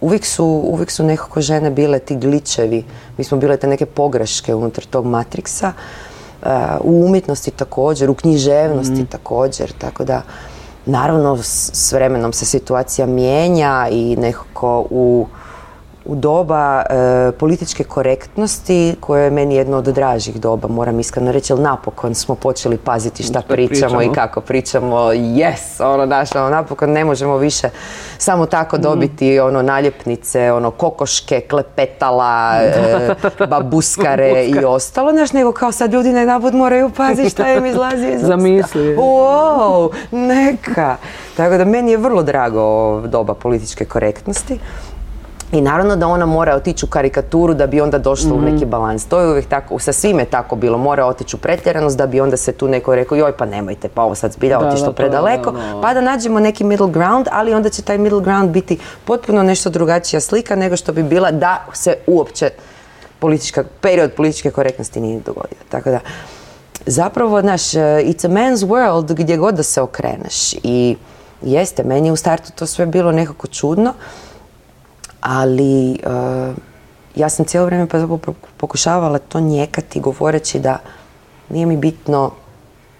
uvijek 0.00 0.26
su, 0.26 0.44
uvijek 0.44 0.90
su 0.90 1.04
nekako 1.04 1.40
žene 1.40 1.70
bile 1.70 1.98
ti 1.98 2.16
gličevi. 2.16 2.84
Mi 3.18 3.24
smo 3.24 3.38
bile 3.38 3.56
te 3.56 3.66
neke 3.66 3.86
pogreške 3.86 4.54
unutar 4.54 4.84
tog 4.84 5.04
Matrixa. 5.06 5.72
Uh, 6.42 6.48
u 6.80 7.04
umjetnosti 7.06 7.50
također, 7.50 8.10
u 8.10 8.14
književnosti 8.14 9.06
također, 9.06 9.72
tako 9.78 10.04
da 10.04 10.22
naravno 10.86 11.36
s, 11.36 11.70
s 11.72 11.92
vremenom 11.92 12.32
se 12.32 12.44
situacija 12.44 13.06
mijenja 13.06 13.88
i 13.90 14.16
nekako 14.16 14.86
u, 14.90 15.26
u 16.10 16.14
doba 16.14 16.82
e, 16.90 17.32
političke 17.32 17.84
korektnosti 17.84 18.96
koje 19.00 19.24
je 19.24 19.30
meni 19.30 19.54
jedno 19.54 19.76
od 19.76 19.84
dražih 19.84 20.40
doba, 20.40 20.68
moram 20.68 21.00
iskreno 21.00 21.32
reći, 21.32 21.52
jer 21.52 21.60
napokon 21.60 22.14
smo 22.14 22.34
počeli 22.34 22.76
paziti 22.76 23.22
šta 23.22 23.42
pričamo, 23.48 24.02
i 24.02 24.12
kako 24.14 24.40
pričamo. 24.40 24.96
Yes, 25.12 25.84
ono, 25.84 26.06
naš, 26.06 26.34
ono, 26.34 26.50
napokon 26.50 26.90
ne 26.90 27.04
možemo 27.04 27.36
više 27.36 27.68
samo 28.18 28.46
tako 28.46 28.76
mm. 28.76 28.80
dobiti 28.80 29.40
ono 29.40 29.62
naljepnice, 29.62 30.52
ono 30.52 30.70
kokoške, 30.70 31.40
klepetala, 31.40 32.54
e, 32.62 33.46
babuskare 33.46 34.44
i 34.44 34.64
ostalo, 34.64 35.12
znaš, 35.12 35.32
nego 35.32 35.52
kao 35.52 35.72
sad 35.72 35.92
ljudi 35.92 36.12
nabud 36.12 36.54
moraju 36.54 36.90
paziti 36.96 37.30
šta 37.30 37.52
im 37.52 37.66
izlazi 37.66 38.08
iz 38.14 38.20
Zamisli. 38.30 38.96
Wow, 38.96 39.90
neka. 40.10 40.96
Tako 41.36 41.56
da 41.56 41.64
meni 41.64 41.90
je 41.90 41.96
vrlo 41.96 42.22
drago 42.22 43.00
doba 43.06 43.34
političke 43.34 43.84
korektnosti. 43.84 44.58
I 45.52 45.60
naravno 45.60 45.96
da 45.96 46.06
ona 46.06 46.26
mora 46.26 46.54
otići 46.54 46.84
u 46.84 46.88
karikaturu 46.88 47.54
da 47.54 47.66
bi 47.66 47.80
onda 47.80 47.98
došla 47.98 48.34
u 48.34 48.36
mhm. 48.36 48.44
neki 48.44 48.64
balans. 48.64 49.06
To 49.06 49.20
je 49.20 49.28
uvijek 49.28 49.48
tako, 49.48 49.78
sa 49.78 49.92
svime 49.92 50.24
tako 50.24 50.56
bilo. 50.56 50.78
Mora 50.78 51.06
otići 51.06 51.36
u 51.36 51.38
pretjeranost 51.38 51.98
da 51.98 52.06
bi 52.06 52.20
onda 52.20 52.36
se 52.36 52.52
tu 52.52 52.68
neko 52.68 52.94
rekao 52.94 53.16
joj 53.16 53.36
pa 53.36 53.46
nemojte, 53.46 53.88
pa 53.88 54.02
ovo 54.02 54.14
sad 54.14 54.32
zbilja 54.32 54.58
otišlo 54.58 54.92
predaleko. 54.92 55.54
Pa 55.82 55.94
da 55.94 56.00
nađemo 56.00 56.40
neki 56.40 56.64
middle 56.64 56.90
ground, 56.90 57.26
ali 57.32 57.54
onda 57.54 57.68
će 57.68 57.82
taj 57.82 57.98
middle 57.98 58.22
ground 58.22 58.50
biti 58.50 58.78
potpuno 59.04 59.42
nešto 59.42 59.70
drugačija 59.70 60.20
slika 60.20 60.56
nego 60.56 60.76
što 60.76 60.92
bi 60.92 61.02
bila 61.02 61.30
da 61.30 61.64
se 61.72 61.94
uopće 62.06 62.50
politička, 63.18 63.64
period 63.80 64.12
političke 64.12 64.50
korektnosti 64.50 65.00
nije 65.00 65.20
dogodio. 65.20 65.58
Tako 65.68 65.90
da, 65.90 66.00
zapravo, 66.86 67.40
znaš, 67.40 67.74
eh, 67.74 67.78
it's 67.80 68.26
a 68.26 68.28
man's 68.28 68.66
world 68.66 69.14
gdje 69.14 69.36
god 69.36 69.54
da 69.54 69.62
se 69.62 69.80
okreneš. 69.80 70.52
I 70.62 70.96
jeste, 71.42 71.84
meni 71.84 72.08
je 72.08 72.12
u 72.12 72.16
startu 72.16 72.52
to 72.52 72.66
sve 72.66 72.86
bilo 72.86 73.12
nekako 73.12 73.46
čudno 73.46 73.94
ali 75.20 75.90
uh, 76.06 76.56
ja 77.14 77.28
sam 77.28 77.44
cijelo 77.44 77.66
vrijeme 77.66 77.86
pa 77.88 78.06
pokušavala 78.56 79.18
to 79.18 79.40
njekati 79.40 80.00
govoreći 80.00 80.58
da 80.58 80.78
nije 81.48 81.66
mi 81.66 81.76
bitno, 81.76 82.30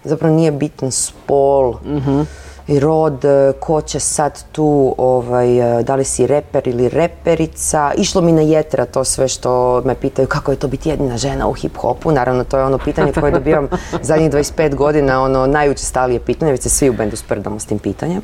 zapravo 0.03 0.35
nije 0.35 0.51
bitan 0.51 0.91
spol 0.91 1.73
mhm. 1.85 2.21
i 2.67 2.79
rod, 2.79 3.25
uh, 3.25 3.59
ko 3.59 3.81
će 3.81 3.99
sad 3.99 4.43
tu, 4.51 4.95
ovaj, 4.97 5.77
uh, 5.77 5.85
da 5.85 5.95
li 5.95 6.03
si 6.03 6.27
reper 6.27 6.67
ili 6.67 6.89
reperica. 6.89 7.91
Išlo 7.97 8.21
mi 8.21 8.31
na 8.31 8.41
jetra 8.41 8.85
to 8.85 9.03
sve 9.03 9.27
što 9.27 9.81
me 9.85 9.95
pitaju 9.95 10.27
kako 10.27 10.51
je 10.51 10.57
to 10.57 10.67
biti 10.67 10.89
jedina 10.89 11.17
žena 11.17 11.47
u 11.47 11.53
hip-hopu. 11.53 12.11
Naravno, 12.11 12.43
to 12.43 12.57
je 12.57 12.63
ono 12.63 12.77
pitanje 12.77 13.13
koje 13.19 13.31
dobivam 13.31 13.67
zadnjih 14.01 14.31
25 14.31 14.75
godina, 14.75 15.23
ono 15.23 15.47
najučestalije 15.47 16.19
pitanje, 16.19 16.51
već 16.51 16.61
se 16.61 16.69
svi 16.69 16.89
u 16.89 16.93
bendu 16.93 17.15
sprdamo 17.15 17.59
s 17.59 17.65
tim 17.65 17.79
pitanjem. 17.79 18.21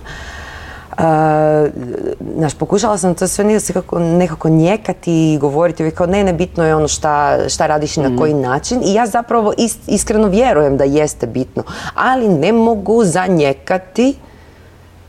Znaš, 2.35 2.53
pokušala 2.59 2.97
sam 2.97 3.15
to 3.15 3.27
sve 3.27 3.45
nekako, 3.45 3.99
nekako 3.99 4.49
njekati 4.49 5.33
i 5.33 5.37
govoriti 5.37 5.91
kao 5.91 6.07
ne, 6.07 6.23
nebitno 6.23 6.65
je 6.65 6.75
ono 6.75 6.87
šta, 6.87 7.37
šta 7.49 7.67
radiš 7.67 7.97
i 7.97 8.01
na 8.01 8.17
koji 8.17 8.33
mhm. 8.33 8.41
način 8.41 8.81
i 8.83 8.93
ja 8.93 9.07
zapravo 9.07 9.53
iskreno 9.87 10.27
vjerujem 10.27 10.77
da 10.77 10.83
jeste 10.83 11.27
bitno, 11.27 11.63
ali 11.95 12.27
ne 12.27 12.51
mogu 12.51 13.03
zanjekati 13.03 14.15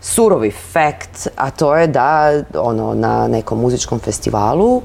surovi 0.00 0.50
fact, 0.50 1.28
a 1.36 1.50
to 1.50 1.76
je 1.76 1.86
da 1.86 2.42
ono, 2.54 2.94
na 2.94 3.28
nekom 3.28 3.60
muzičkom 3.60 3.98
festivalu 3.98 4.82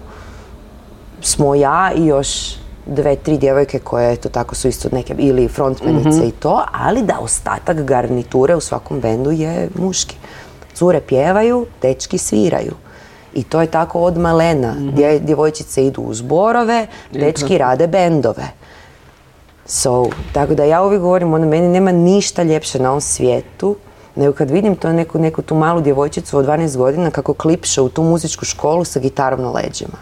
smo 1.21 1.55
ja 1.55 1.91
i 1.95 2.05
još 2.05 2.55
dve, 2.85 3.15
tri 3.15 3.37
djevojke 3.37 3.79
koje 3.79 4.15
to 4.15 4.29
tako 4.29 4.55
su 4.55 4.67
isto 4.67 4.89
neke 4.91 5.15
ili 5.17 5.47
frontmenice 5.47 6.09
mhm. 6.09 6.27
i 6.27 6.31
to, 6.31 6.65
ali 6.71 7.01
da 7.03 7.19
ostatak 7.19 7.77
garniture 7.77 8.55
u 8.55 8.61
svakom 8.61 8.99
bendu 8.99 9.31
je 9.31 9.69
muški. 9.75 10.17
Cure 10.73 11.01
pjevaju, 11.01 11.65
dečki 11.81 12.17
sviraju. 12.17 12.73
I 13.33 13.43
to 13.43 13.62
je 13.62 13.67
tako 13.67 14.01
od 14.01 14.17
malena. 14.17 14.73
mm 14.73 14.93
djevojčice 15.19 15.86
idu 15.86 16.01
u 16.01 16.13
zborove, 16.13 16.88
dečki 17.12 17.57
rade 17.57 17.88
bendove. 17.88 18.47
So, 19.65 20.09
tako 20.33 20.55
da 20.55 20.63
ja 20.63 20.83
uvijek 20.83 21.01
govorim, 21.01 21.33
ono, 21.33 21.47
meni 21.47 21.67
nema 21.67 21.91
ništa 21.91 22.43
ljepše 22.43 22.79
na 22.79 22.89
ovom 22.89 23.01
svijetu, 23.01 23.75
nego 24.15 24.33
kad 24.33 24.51
vidim 24.51 24.75
to 24.75 24.93
neku, 24.93 25.19
neku 25.19 25.41
tu 25.41 25.55
malu 25.55 25.81
djevojčicu 25.81 26.38
od 26.38 26.45
12 26.45 26.77
godina 26.77 27.12
kako 27.12 27.33
klipše 27.33 27.81
u 27.81 27.89
tu 27.89 28.03
muzičku 28.03 28.45
školu 28.45 28.83
sa 28.86 28.99
gitarom 28.99 29.41
na 29.41 29.51
leđima. 29.51 29.97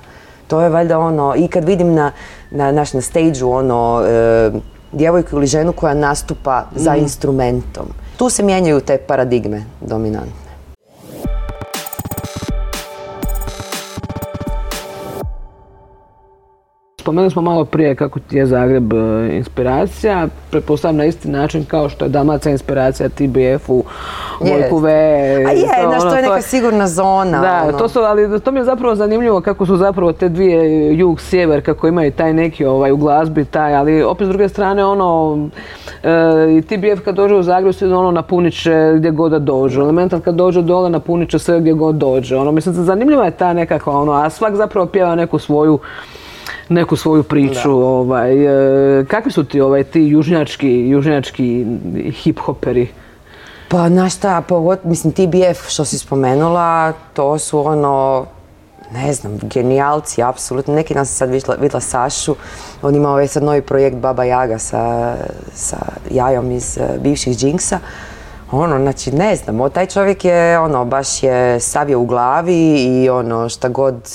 To 0.47 0.61
je 0.61 0.69
valjda 0.69 0.99
ono, 0.99 1.33
i 1.37 1.47
kad 1.47 1.63
vidim 1.63 1.93
na, 1.93 2.11
na, 2.51 2.71
naš, 2.71 2.93
na 2.93 3.01
stage 3.01 3.45
ono, 3.45 4.03
e, 4.07 4.51
djevojku 4.91 5.35
ili 5.35 5.47
ženu 5.47 5.73
koja 5.73 5.93
nastupa 5.93 6.65
za 6.75 6.91
mhm. 6.91 7.01
instrumentom. 7.01 7.85
Tu 8.17 8.29
se 8.29 8.43
mijenjaju 8.43 8.81
te 8.81 8.97
paradigme 8.97 9.63
dominantne. 9.81 10.50
Spomenuli 17.01 17.31
smo 17.31 17.41
malo 17.41 17.65
prije 17.65 17.95
kako 17.95 18.19
ti 18.19 18.37
je 18.37 18.45
Zagreb 18.45 18.93
e, 18.93 18.97
inspiracija, 19.35 20.27
pretpostavljam 20.51 20.97
na 20.97 21.05
isti 21.05 21.27
način 21.29 21.65
kao 21.65 21.89
što 21.89 22.05
je 22.05 22.09
Dalmaca 22.09 22.49
inspiracija 22.49 23.09
TBF-u, 23.09 23.83
Vojku 24.39 24.77
V. 24.77 24.91
A 25.47 25.51
je, 25.51 25.67
to, 25.83 25.89
znaš, 25.89 26.01
to 26.01 26.15
je 26.15 26.21
neka 26.21 26.41
sigurna 26.41 26.87
zona. 26.87 27.41
Da, 27.41 27.63
ono. 27.67 27.77
to 27.77 27.87
su, 27.87 27.99
ali 27.99 28.39
to 28.39 28.51
mi 28.51 28.59
je 28.59 28.63
zapravo 28.63 28.95
zanimljivo 28.95 29.41
kako 29.41 29.65
su 29.65 29.77
zapravo 29.77 30.13
te 30.13 30.29
dvije 30.29 30.93
jug, 30.97 31.21
sjever, 31.21 31.65
kako 31.65 31.87
imaju 31.87 32.11
taj 32.11 32.33
neki 32.33 32.65
ovaj, 32.65 32.91
u 32.91 32.97
glazbi, 32.97 33.45
taj, 33.45 33.75
ali 33.75 34.03
opet 34.03 34.27
s 34.27 34.29
druge 34.29 34.49
strane 34.49 34.85
ono, 34.85 35.39
e, 36.03 36.09
i 36.57 36.61
TBF 36.61 37.05
kad 37.05 37.15
dođe 37.15 37.35
u 37.35 37.43
Zagreb 37.43 37.73
se 37.73 37.87
ono 37.87 38.11
napunit 38.11 38.61
će 38.61 38.93
gdje 38.95 39.11
god 39.11 39.31
da 39.31 39.39
dođe. 39.39 39.79
Elemental 39.79 40.19
kad 40.19 40.35
dođe 40.35 40.61
dole 40.61 40.89
napunit 40.89 41.29
će 41.29 41.39
sve 41.39 41.59
gdje 41.59 41.73
god 41.73 41.95
dođe. 41.95 42.37
Ono, 42.37 42.51
mislim, 42.51 42.75
zanimljiva 42.75 43.25
je 43.25 43.31
ta 43.31 43.53
nekakva 43.53 43.93
ono, 43.93 44.11
a 44.11 44.29
svak 44.29 44.55
zapravo 44.55 44.85
pjeva 44.85 45.15
neku 45.15 45.39
svoju 45.39 45.79
neku 46.71 46.95
svoju 46.95 47.23
priču. 47.23 47.71
Ovaj, 47.71 48.31
e, 48.99 49.05
kakvi 49.05 49.31
su 49.31 49.43
ti 49.43 49.61
ovaj, 49.61 49.83
ti 49.83 50.01
južnjački, 50.01 50.89
južnjački 50.89 51.65
hip-hoperi? 52.23 52.87
Pa 53.71 53.89
znaš 53.89 54.15
šta, 54.15 54.43
mislim 54.83 55.13
TBF 55.13 55.69
što 55.69 55.85
si 55.85 55.97
spomenula, 55.97 56.93
to 57.13 57.39
su 57.39 57.67
ono, 57.67 58.25
ne 58.93 59.13
znam, 59.13 59.39
genijalci, 59.43 60.23
apsolutno. 60.23 60.75
Neki 60.75 60.93
dan 60.93 61.05
sam 61.05 61.15
sad 61.15 61.29
vidjela, 61.29 61.55
vidjela 61.55 61.81
Sašu, 61.81 62.35
on 62.81 62.95
ima 62.95 63.09
ovaj 63.09 63.27
sad 63.27 63.43
novi 63.43 63.61
projekt 63.61 63.95
Baba 63.95 64.23
Jaga 64.23 64.57
sa, 64.57 65.15
sa 65.53 65.77
jajom 66.09 66.51
iz 66.51 66.77
uh, 66.81 67.01
bivših 67.03 67.37
džinksa. 67.37 67.79
Ono, 68.51 68.79
znači, 68.79 69.11
ne 69.11 69.35
znam, 69.35 69.69
taj 69.69 69.85
čovjek 69.85 70.25
je, 70.25 70.59
ono, 70.59 70.85
baš 70.85 71.23
je 71.23 71.59
stavio 71.59 71.99
u 71.99 72.05
glavi 72.05 72.83
i 72.83 73.09
ono, 73.09 73.49
šta 73.49 73.69
god 73.69 74.09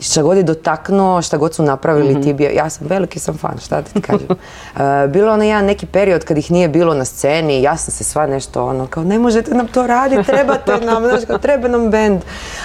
šta 0.00 0.22
god 0.22 0.36
je 0.36 0.42
dotaknuo, 0.42 1.22
šta 1.22 1.36
god 1.36 1.54
su 1.54 1.62
napravili 1.62 2.14
mm 2.14 2.20
ti 2.22 2.32
bio, 2.32 2.50
ja 2.50 2.70
sam 2.70 2.86
veliki 2.86 3.18
sam 3.18 3.38
fan, 3.38 3.58
šta 3.58 3.76
da 3.76 3.82
ti 3.82 4.00
kažem. 4.00 4.26
Uh, 4.30 4.80
bilo 5.12 5.32
ono 5.32 5.44
jedan 5.44 5.64
neki 5.64 5.86
period 5.86 6.24
kad 6.24 6.38
ih 6.38 6.50
nije 6.50 6.68
bilo 6.68 6.94
na 6.94 7.04
sceni, 7.04 7.62
ja 7.62 7.76
sam 7.76 7.92
se 7.92 8.04
sva 8.04 8.26
nešto 8.26 8.64
ono, 8.64 8.86
kao 8.86 9.04
ne 9.04 9.18
možete 9.18 9.54
nam 9.54 9.66
to 9.66 9.86
raditi, 9.86 10.24
trebate 10.24 10.80
nam, 10.86 11.04
znaš, 11.04 11.24
kao 11.26 11.38
treba 11.38 11.68
nam 11.68 11.90
bend. 11.90 12.20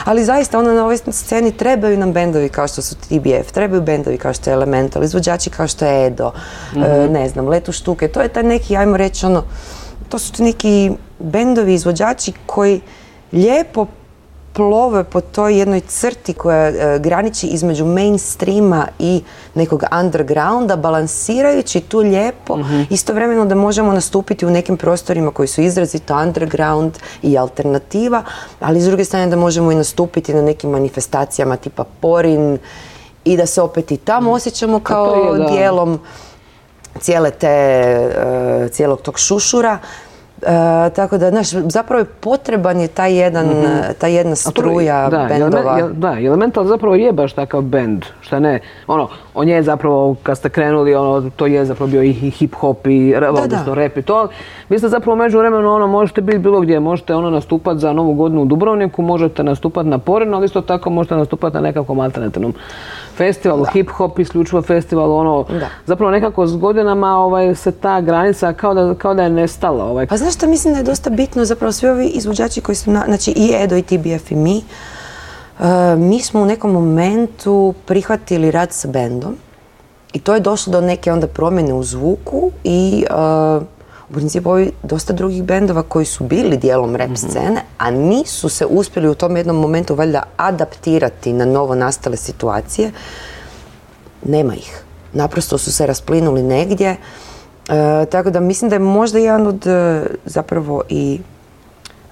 Ali 0.06 0.24
zaista 0.24 0.60
ono 0.60 0.74
na 0.74 0.84
ovoj 0.84 0.98
sceni 0.98 1.52
trebaju 1.52 1.98
nam 1.98 2.14
bendovi 2.14 2.50
kao 2.50 2.68
što 2.68 2.82
su 2.82 2.96
TBF, 2.96 3.52
trebaju 3.52 3.82
bendovi 3.82 4.18
kao 4.18 4.34
što 4.34 4.50
je 4.50 4.54
Elemental, 4.54 5.04
izvođači 5.04 5.50
kao 5.50 5.68
što 5.68 5.86
je 5.86 6.08
Edo, 6.08 6.32
uh, 6.76 7.12
ne 7.12 7.30
znam, 7.30 7.48
Letu 7.48 7.72
štuke, 7.72 8.08
to 8.08 8.22
je 8.22 8.28
taj 8.28 8.44
neki, 8.44 8.78
ajmo 8.78 8.98
reći 8.98 9.26
ono, 9.26 9.44
to 10.10 10.20
su 10.20 10.44
neki 10.44 10.92
bendovi, 11.20 11.74
izvođači 11.74 12.34
koji 12.46 12.82
lijepo 13.32 13.86
plove 14.56 15.04
po 15.04 15.22
toj 15.22 15.60
jednoj 15.60 15.80
crti 15.80 16.34
koja 16.34 16.68
e, 16.68 17.00
graniči 17.00 17.48
između 17.48 17.86
mainstreama 17.86 18.88
i 19.00 19.24
nekog 19.54 19.84
undergrounda, 20.00 20.76
balansirajući 20.76 21.80
tu 21.80 22.00
lijepo, 22.00 22.58
mhm. 22.58 22.82
istovremeno 22.90 23.46
da 23.46 23.56
možemo 23.56 23.94
nastupiti 23.94 24.46
u 24.46 24.50
nekim 24.50 24.78
prostorima 24.78 25.32
koji 25.32 25.48
su 25.48 25.62
izrazito 25.62 26.16
underground 26.16 26.94
i 27.22 27.38
alternativa, 27.38 28.24
ali 28.60 28.82
s 28.82 28.86
druge 28.86 29.06
strane 29.06 29.28
da 29.28 29.36
možemo 29.36 29.72
i 29.72 29.76
nastupiti 29.76 30.34
na 30.34 30.42
nekim 30.42 30.70
manifestacijama 30.70 31.58
tipa 31.58 31.84
Porin 32.02 32.58
i 33.26 33.38
da 33.38 33.46
se 33.46 33.62
opet 33.62 33.92
i 33.92 33.98
tamo 33.98 34.30
mhm. 34.30 34.36
osjećamo 34.36 34.80
kao 34.80 35.34
dijelom 35.52 36.00
cijele 37.00 37.32
te, 37.32 37.48
e, 37.48 38.70
cijelog 38.72 39.02
tog 39.02 39.20
šušura. 39.20 39.80
E, 40.46 40.90
tako 40.90 41.18
da, 41.18 41.30
znaš, 41.30 41.50
zapravo 41.50 42.00
je 42.00 42.06
potreban 42.06 42.80
je 42.80 42.88
taj 42.88 43.14
jedan, 43.14 43.46
mm 43.46 43.66
ta 44.00 44.08
jedna 44.08 44.36
struja 44.36 45.10
da, 45.10 45.26
bendova. 45.30 45.90
da, 45.94 46.20
Elemental 46.20 46.66
zapravo 46.66 46.96
je 46.96 47.12
baš 47.12 47.34
takav 47.34 47.62
bend, 47.62 48.06
šta 48.22 48.40
ne, 48.40 48.60
ono, 48.88 49.08
on 49.34 49.50
je 49.50 49.64
zapravo, 49.64 50.16
kad 50.24 50.38
ste 50.38 50.50
krenuli, 50.50 50.96
ono, 50.96 51.30
to 51.36 51.46
je 51.46 51.66
zapravo 51.66 51.92
bio 51.92 52.04
i 52.04 52.14
hip-hop 52.14 52.88
i 52.88 53.16
da, 53.20 53.32
odnosno 53.32 53.76
rap 53.76 53.98
i 53.98 54.02
to. 54.02 54.28
Vi 54.70 54.80
ste 54.80 54.88
zapravo 54.88 55.16
među 55.16 55.40
vremenu, 55.40 55.74
ono, 55.74 55.88
možete 55.88 56.22
biti 56.22 56.38
bilo 56.38 56.62
gdje, 56.62 56.80
možete 56.80 57.16
ono 57.16 57.30
nastupati 57.30 57.80
za 57.80 57.94
Novu 57.94 58.14
godinu 58.14 58.42
u 58.42 58.46
Dubrovniku, 58.46 59.02
možete 59.02 59.44
nastupati 59.44 59.90
na 59.90 59.98
Porinu, 59.98 60.38
ali 60.38 60.46
isto 60.46 60.62
tako 60.62 60.90
možete 60.90 61.16
nastupati 61.16 61.56
na 61.56 61.62
nekakvom 61.62 62.00
alternativnom 62.00 62.54
festivalu, 63.18 63.66
hip-hop, 63.74 64.20
isključivo 64.20 64.62
festival, 64.62 65.12
ono, 65.12 65.46
zapravo 65.86 66.12
nekako 66.12 66.48
s 66.48 66.58
godinama 66.58 67.18
ovaj, 67.18 67.56
se 67.56 67.72
ta 67.72 68.02
granica 68.02 68.54
kao 68.54 68.74
da, 68.74 68.96
kao 68.96 69.14
da 69.14 69.24
je 69.24 69.30
nestala. 69.30 69.86
Ovaj. 69.86 70.08
Pa 70.08 70.18
znaš 70.18 70.36
što 70.36 70.48
mislim 70.48 70.74
da 70.74 70.80
je 70.80 70.84
dosta 70.84 71.10
bitno, 71.10 71.46
zapravo 71.46 71.72
svi 71.72 71.90
ovi 71.90 72.08
izvođači 72.08 72.62
koji 72.62 72.76
su, 72.76 72.92
na, 72.92 73.04
znači 73.08 73.32
i 73.32 73.52
Edo 73.64 73.76
i 73.76 73.82
TBF 73.82 74.32
i 74.32 74.36
mi, 74.36 74.62
E, 75.60 75.96
mi 75.96 76.22
smo 76.22 76.42
u 76.42 76.46
nekom 76.46 76.72
momentu 76.72 77.74
prihvatili 77.86 78.52
rad 78.52 78.72
sa 78.72 78.88
bendom 78.88 79.36
i 80.14 80.20
to 80.20 80.34
je 80.34 80.40
došlo 80.40 80.72
do 80.72 80.82
neke 80.82 81.12
onda 81.12 81.28
promjene 81.28 81.74
u 81.74 81.84
zvuku 81.84 82.52
i 82.64 83.06
e, 83.10 83.14
u 84.10 84.14
principu 84.14 84.50
ovi 84.50 84.72
dosta 84.84 85.14
drugih 85.14 85.44
bendova 85.44 85.84
koji 85.84 86.06
su 86.06 86.24
bili 86.24 86.58
dijelom 86.58 86.96
rap 86.96 87.16
scene, 87.16 87.62
a 87.78 87.92
nisu 87.92 88.50
se 88.50 88.66
uspjeli 88.66 89.10
u 89.10 89.16
tom 89.16 89.38
jednom 89.38 89.56
momentu 89.56 89.96
valjda 89.96 90.24
adaptirati 90.38 91.34
na 91.34 91.46
novo 91.46 91.76
nastale 91.76 92.18
situacije, 92.18 92.92
nema 94.26 94.56
ih. 94.56 94.82
Naprosto 95.14 95.58
su 95.58 95.72
se 95.72 95.88
rasplinuli 95.88 96.44
negdje. 96.44 96.90
E, 96.90 98.06
tako 98.06 98.30
da 98.30 98.40
mislim 98.40 98.70
da 98.70 98.76
je 98.76 98.80
možda 98.80 99.20
jedan 99.20 99.48
od 99.48 99.68
e, 99.68 100.06
zapravo 100.26 100.84
i 100.90 101.20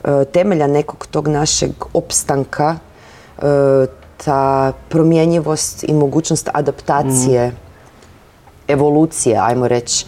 e, 0.03 0.25
temelja 0.25 0.67
nekog 0.67 1.07
tog 1.11 1.27
našeg 1.27 1.71
opstanka 1.93 2.75
ta 4.25 4.73
promjenjivost 4.89 5.83
i 5.83 5.93
mogućnost 5.93 6.49
adaptacije, 6.53 7.51
evolucije, 8.67 9.37
ajmo 9.41 9.67
reći. 9.67 10.05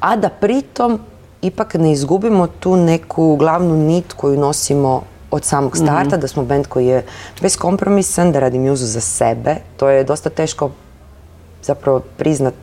A 0.00 0.16
da 0.16 0.28
pritom 0.28 1.00
ipak 1.46 1.74
ne 1.74 1.92
izgubimo 1.92 2.46
tu 2.46 2.76
neku 2.76 3.36
glavnu 3.36 3.76
nit 3.76 4.12
koju 4.12 4.38
nosimo 4.40 5.02
od 5.30 5.44
samog 5.44 5.76
starta, 5.76 6.16
da 6.16 6.28
smo 6.28 6.44
band 6.44 6.66
koji 6.66 6.86
je 6.86 7.04
beskompromisan, 7.42 8.32
da 8.32 8.40
radi 8.40 8.58
muzu 8.58 8.86
za 8.86 9.00
sebe. 9.00 9.56
To 9.76 9.88
je 9.88 10.04
dosta 10.04 10.30
teško 10.30 10.70
zapravo 11.62 12.00
priznat 12.16 12.54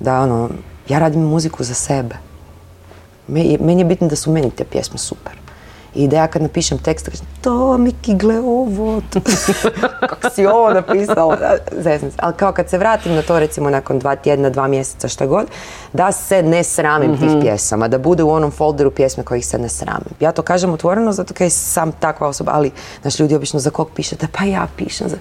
da 0.00 0.20
ono, 0.20 0.48
ja 0.88 0.98
radim 0.98 1.22
muziku 1.22 1.64
za 1.64 1.74
sebe. 1.74 2.16
Meni 3.28 3.80
je 3.80 3.84
bitno 3.84 4.08
da 4.08 4.16
su 4.16 4.30
meni 4.30 4.50
te 4.50 4.64
pjesme 4.64 4.98
super. 4.98 5.41
I 5.94 6.08
da 6.08 6.16
ja 6.16 6.26
kad 6.26 6.42
napišem 6.42 6.78
tekst, 6.78 7.08
kažem, 7.08 7.26
to 7.40 7.78
Miki, 7.78 8.14
gle 8.14 8.38
ovo, 8.38 9.02
kako 10.10 10.30
si 10.34 10.46
ovo 10.46 10.70
napisao, 10.72 11.36
Ali 12.16 12.34
kao 12.36 12.52
kad 12.52 12.70
se 12.70 12.78
vratim 12.78 13.14
na 13.14 13.22
to, 13.22 13.38
recimo 13.38 13.70
nakon 13.70 13.98
dva 13.98 14.16
tjedna, 14.16 14.50
dva 14.50 14.68
mjeseca, 14.68 15.08
šta 15.08 15.26
god, 15.26 15.46
da 15.92 16.12
se 16.12 16.42
ne 16.42 16.64
sramim 16.64 17.18
tih 17.18 17.30
mhm. 17.30 17.40
pjesama, 17.40 17.88
da 17.88 17.98
bude 17.98 18.22
u 18.22 18.30
onom 18.30 18.50
folderu 18.50 18.90
pjesme 18.90 19.24
kojih 19.24 19.46
se 19.46 19.58
ne 19.58 19.68
sramim. 19.68 20.14
Ja 20.20 20.32
to 20.32 20.42
kažem 20.42 20.72
otvoreno 20.72 21.12
zato 21.12 21.34
kaj 21.34 21.50
sam 21.50 21.92
takva 21.92 22.28
osoba, 22.28 22.52
ali, 22.54 22.70
znaš, 23.02 23.18
ljudi 23.18 23.34
obično 23.34 23.60
za 23.60 23.70
kog 23.70 23.90
pišete, 23.94 24.26
pa 24.38 24.44
ja 24.44 24.66
pišem 24.76 25.08
za 25.08 25.16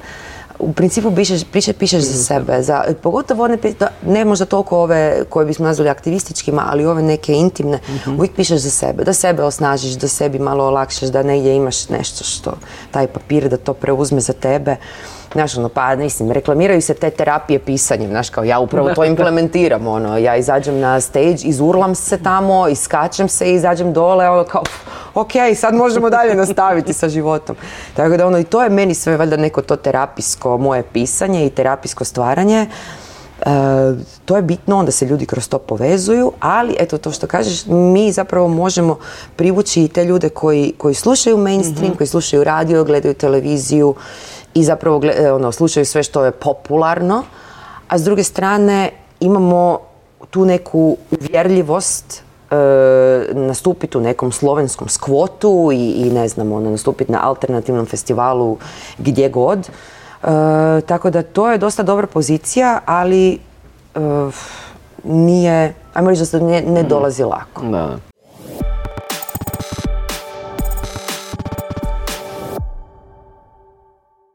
u 0.61 0.73
principu 0.73 1.15
pišeš, 1.15 1.43
pišeš, 1.51 1.75
pišeš 1.75 2.03
za 2.03 2.23
sebe. 2.23 2.61
Za, 2.61 2.83
pogotovo 3.01 3.43
one, 3.43 3.57
ne 4.05 4.25
možda 4.25 4.45
toliko 4.45 4.79
ove 4.79 5.23
koje 5.29 5.45
bismo 5.45 5.65
nazvali 5.65 5.89
aktivističkima, 5.89 6.63
ali 6.69 6.85
ove 6.85 7.01
neke 7.01 7.33
intimne, 7.33 7.79
uh 8.07 8.13
uvijek 8.17 8.35
pišeš 8.35 8.59
za 8.59 8.69
sebe. 8.69 9.03
Da 9.03 9.13
sebe 9.13 9.43
osnažiš, 9.43 9.93
da 9.93 10.07
sebi 10.07 10.39
malo 10.39 10.65
olakšaš, 10.65 11.09
da 11.09 11.23
negdje 11.23 11.55
imaš 11.55 11.89
nešto 11.89 12.23
što, 12.23 12.53
taj 12.91 13.07
papir 13.07 13.49
da 13.49 13.57
to 13.57 13.73
preuzme 13.73 14.21
za 14.21 14.33
tebe. 14.33 14.75
Znaš, 15.33 15.57
ono, 15.57 15.69
pa 15.69 15.95
mislim, 15.95 16.31
reklamiraju 16.31 16.81
se 16.81 16.93
te 16.93 17.09
terapije 17.09 17.59
pisanjem, 17.59 18.09
znaš, 18.09 18.29
kao 18.29 18.43
ja 18.43 18.59
upravo 18.59 18.93
to 18.93 19.05
implementiram, 19.13 19.87
ono, 19.87 20.17
ja 20.17 20.35
izađem 20.35 20.79
na 20.79 21.01
stage, 21.01 21.37
izurlam 21.43 21.95
se 21.95 22.17
tamo, 22.23 22.67
iskačem 22.67 23.29
se 23.29 23.51
i 23.51 23.53
izađem 23.53 23.93
dole, 23.93 24.29
ono, 24.29 24.43
kao, 24.43 24.63
ok, 25.15 25.31
sad 25.55 25.75
možemo 25.75 26.09
dalje 26.09 26.35
nastaviti 26.35 26.93
sa 26.93 27.09
životom. 27.09 27.55
Tako 27.93 28.17
da, 28.17 28.27
ono, 28.27 28.39
i 28.39 28.43
to 28.43 28.63
je 28.63 28.69
meni 28.69 28.93
sve 28.93 29.17
valjda 29.17 29.37
neko 29.37 29.61
to 29.61 29.75
terapijsko 29.75 30.57
moje 30.57 30.83
pisanje 30.83 31.45
i 31.45 31.49
terapijsko 31.49 32.05
stvaranje. 32.05 32.67
E, 33.41 33.45
to 34.25 34.35
je 34.35 34.41
bitno, 34.41 34.77
onda 34.77 34.91
se 34.91 35.05
ljudi 35.05 35.25
kroz 35.25 35.49
to 35.49 35.59
povezuju, 35.59 36.31
ali 36.39 36.75
eto 36.79 36.97
to 36.97 37.11
što 37.11 37.27
kažeš, 37.27 37.65
mi 37.65 38.11
zapravo 38.11 38.47
možemo 38.47 38.97
privući 39.35 39.83
i 39.83 39.87
te 39.87 40.05
ljude 40.05 40.29
koji, 40.29 40.73
koji 40.77 40.93
slušaju 40.93 41.37
mainstream, 41.37 41.89
mhm. 41.89 41.97
koji 41.97 42.07
slušaju 42.07 42.43
radio, 42.43 42.83
gledaju 42.83 43.13
televiziju 43.13 43.95
i 44.53 44.63
zapravo 44.63 45.01
e, 45.03 45.31
ono, 45.31 45.51
slušaju 45.51 45.85
sve 45.85 46.03
što 46.03 46.25
je 46.25 46.31
popularno, 46.31 47.23
a 47.87 47.97
s 47.97 48.03
druge 48.03 48.23
strane 48.23 48.89
imamo 49.19 49.79
tu 50.29 50.45
neku 50.45 50.97
uvjerljivost 51.11 52.23
nastupiti 53.33 53.97
u 53.97 54.01
nekom 54.01 54.31
slovenskom 54.31 54.89
skvotu 54.89 55.69
i, 55.73 55.91
i 55.91 56.09
ne 56.09 56.27
znam, 56.27 56.51
ono, 56.51 56.69
nastupiti 56.69 57.11
na 57.11 57.27
alternativnom 57.27 57.85
festivalu 57.85 58.57
gdje 58.97 59.29
god. 59.29 59.59
E, 59.59 60.81
tako 60.81 61.09
da 61.09 61.23
to 61.23 61.51
je 61.51 61.57
dosta 61.57 61.83
dobra 61.83 62.07
pozicija, 62.07 62.79
ali 62.85 63.33
e, 63.33 63.39
nije, 65.03 65.73
ajmo 65.93 66.09
reći 66.09 66.21
da 66.21 66.25
se 66.25 66.39
ne, 66.39 66.61
ne 66.61 66.83
dolazi 66.83 67.23
lako. 67.23 67.65
Da. 67.65 68.10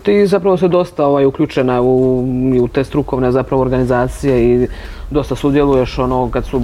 Ti 0.06 0.26
zapravo 0.26 0.56
se 0.56 0.68
dosta 0.68 1.06
ovaj, 1.06 1.24
uključena 1.24 1.82
u, 1.82 2.24
u 2.60 2.68
te 2.68 2.84
strukovne 2.84 3.32
zapravo 3.32 3.62
organizacije 3.62 4.44
i 4.44 4.68
dosta 5.10 5.34
sudjeluješ 5.34 5.98
ono 5.98 6.30
kad 6.30 6.44
su 6.44 6.62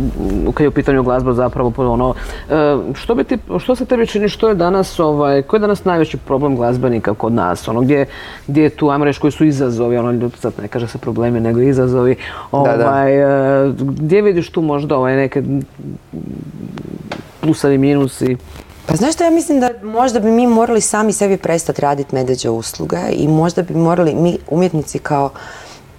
kad 0.55 0.65
je 0.65 0.69
u 0.69 0.73
pitanju 0.73 1.03
glazba 1.03 1.33
zapravo 1.33 1.73
ono 1.77 2.15
e, 2.51 2.55
što 2.95 3.15
bi 3.15 3.25
ti 3.25 3.39
što 3.59 3.75
se 3.75 3.85
tebi 3.85 4.07
čini 4.07 4.29
što 4.29 4.49
je 4.49 4.55
danas 4.55 5.01
ovaj 5.01 5.43
koji 5.43 5.59
je 5.59 5.61
danas 5.61 5.85
najveći 5.85 6.17
problem 6.17 6.57
glazbenika 6.57 7.15
kod 7.15 7.33
nas 7.33 7.69
ono 7.69 7.81
gdje 7.81 8.07
gdje 8.47 8.63
je 8.63 8.71
tu 8.71 8.91
ajmo 8.91 9.05
reći 9.05 9.21
koji 9.21 9.31
su 9.31 9.45
izazovi 9.45 9.97
ono 9.97 10.31
sad 10.39 10.53
ne 10.63 10.69
kaže 10.69 10.87
se 10.87 10.99
problemi 10.99 11.41
nego 11.41 11.61
izazovi 11.61 12.17
ovaj 12.51 13.19
e, 13.67 13.73
gdje 13.79 14.23
vidiš 14.23 14.51
tu 14.51 14.63
možda 14.63 14.97
ovaj 14.97 15.17
neke 15.17 15.43
plusa 17.41 17.73
i 17.73 17.79
minusi 17.79 18.37
pa 18.87 18.97
znaš 18.97 19.15
što 19.15 19.25
ja 19.25 19.31
mislim 19.31 19.61
da 19.61 19.71
možda 19.83 20.21
bi 20.21 20.31
mi 20.31 20.47
morali 20.47 20.81
sami 20.81 21.13
sebi 21.13 21.37
prestati 21.37 21.81
raditi 21.81 22.15
medveđe 22.15 22.51
usluge 22.51 22.99
i 23.13 23.29
možda 23.29 23.63
bi 23.63 23.75
morali 23.75 24.15
mi 24.15 24.39
umjetnici 24.51 24.99
kao 24.99 25.31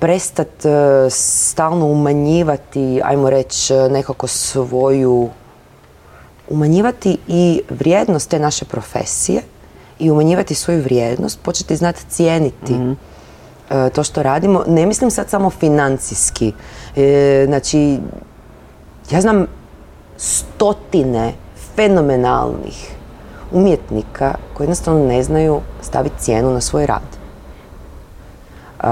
prestati 0.04 0.68
e, 0.68 1.10
stalno 1.10 1.86
umanjivati, 1.86 3.02
ajmo 3.04 3.30
reći, 3.30 3.74
e, 3.74 3.90
nekako 3.90 4.28
svoju 4.28 5.30
umanjivati 6.50 7.18
i 7.28 7.62
vrijednost 7.70 8.30
te 8.30 8.40
naše 8.40 8.66
profesije 8.66 9.42
i 10.00 10.12
umanjivati 10.12 10.56
svoju 10.56 10.82
vrijednost, 10.82 11.40
početi 11.44 11.76
znati 11.76 12.06
cijeniti 12.10 12.74
mhm. 12.74 12.92
e, 13.70 13.90
to 13.90 14.04
što 14.04 14.24
radimo. 14.24 14.64
Ne 14.68 14.86
mislim 14.86 15.12
sad 15.12 15.30
samo 15.30 15.50
financijski. 15.50 16.54
znači, 17.46 17.98
ja 19.12 19.22
znam 19.22 19.48
stotine 20.18 21.34
fenomenalnih 21.76 22.92
umjetnika 23.52 24.36
koji 24.54 24.66
jednostavno 24.66 25.06
ne 25.06 25.24
znaju 25.24 25.62
staviti 25.82 26.16
cijenu 26.20 26.54
na 26.54 26.62
svoj 26.62 26.86
rad. 26.86 27.02
Uh, 28.84 28.90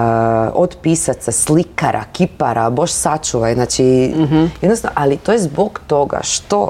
od 0.54 0.76
pisaca, 0.82 1.32
slikara, 1.32 2.04
kipara, 2.14 2.70
boš 2.70 2.92
sačuvaj, 2.92 3.54
znači 3.54 4.14
mhm. 4.18 4.46
jednostavno, 4.62 4.96
ali 4.96 5.18
to 5.18 5.32
je 5.32 5.40
zbog 5.40 5.82
toga 5.88 6.20
što 6.22 6.70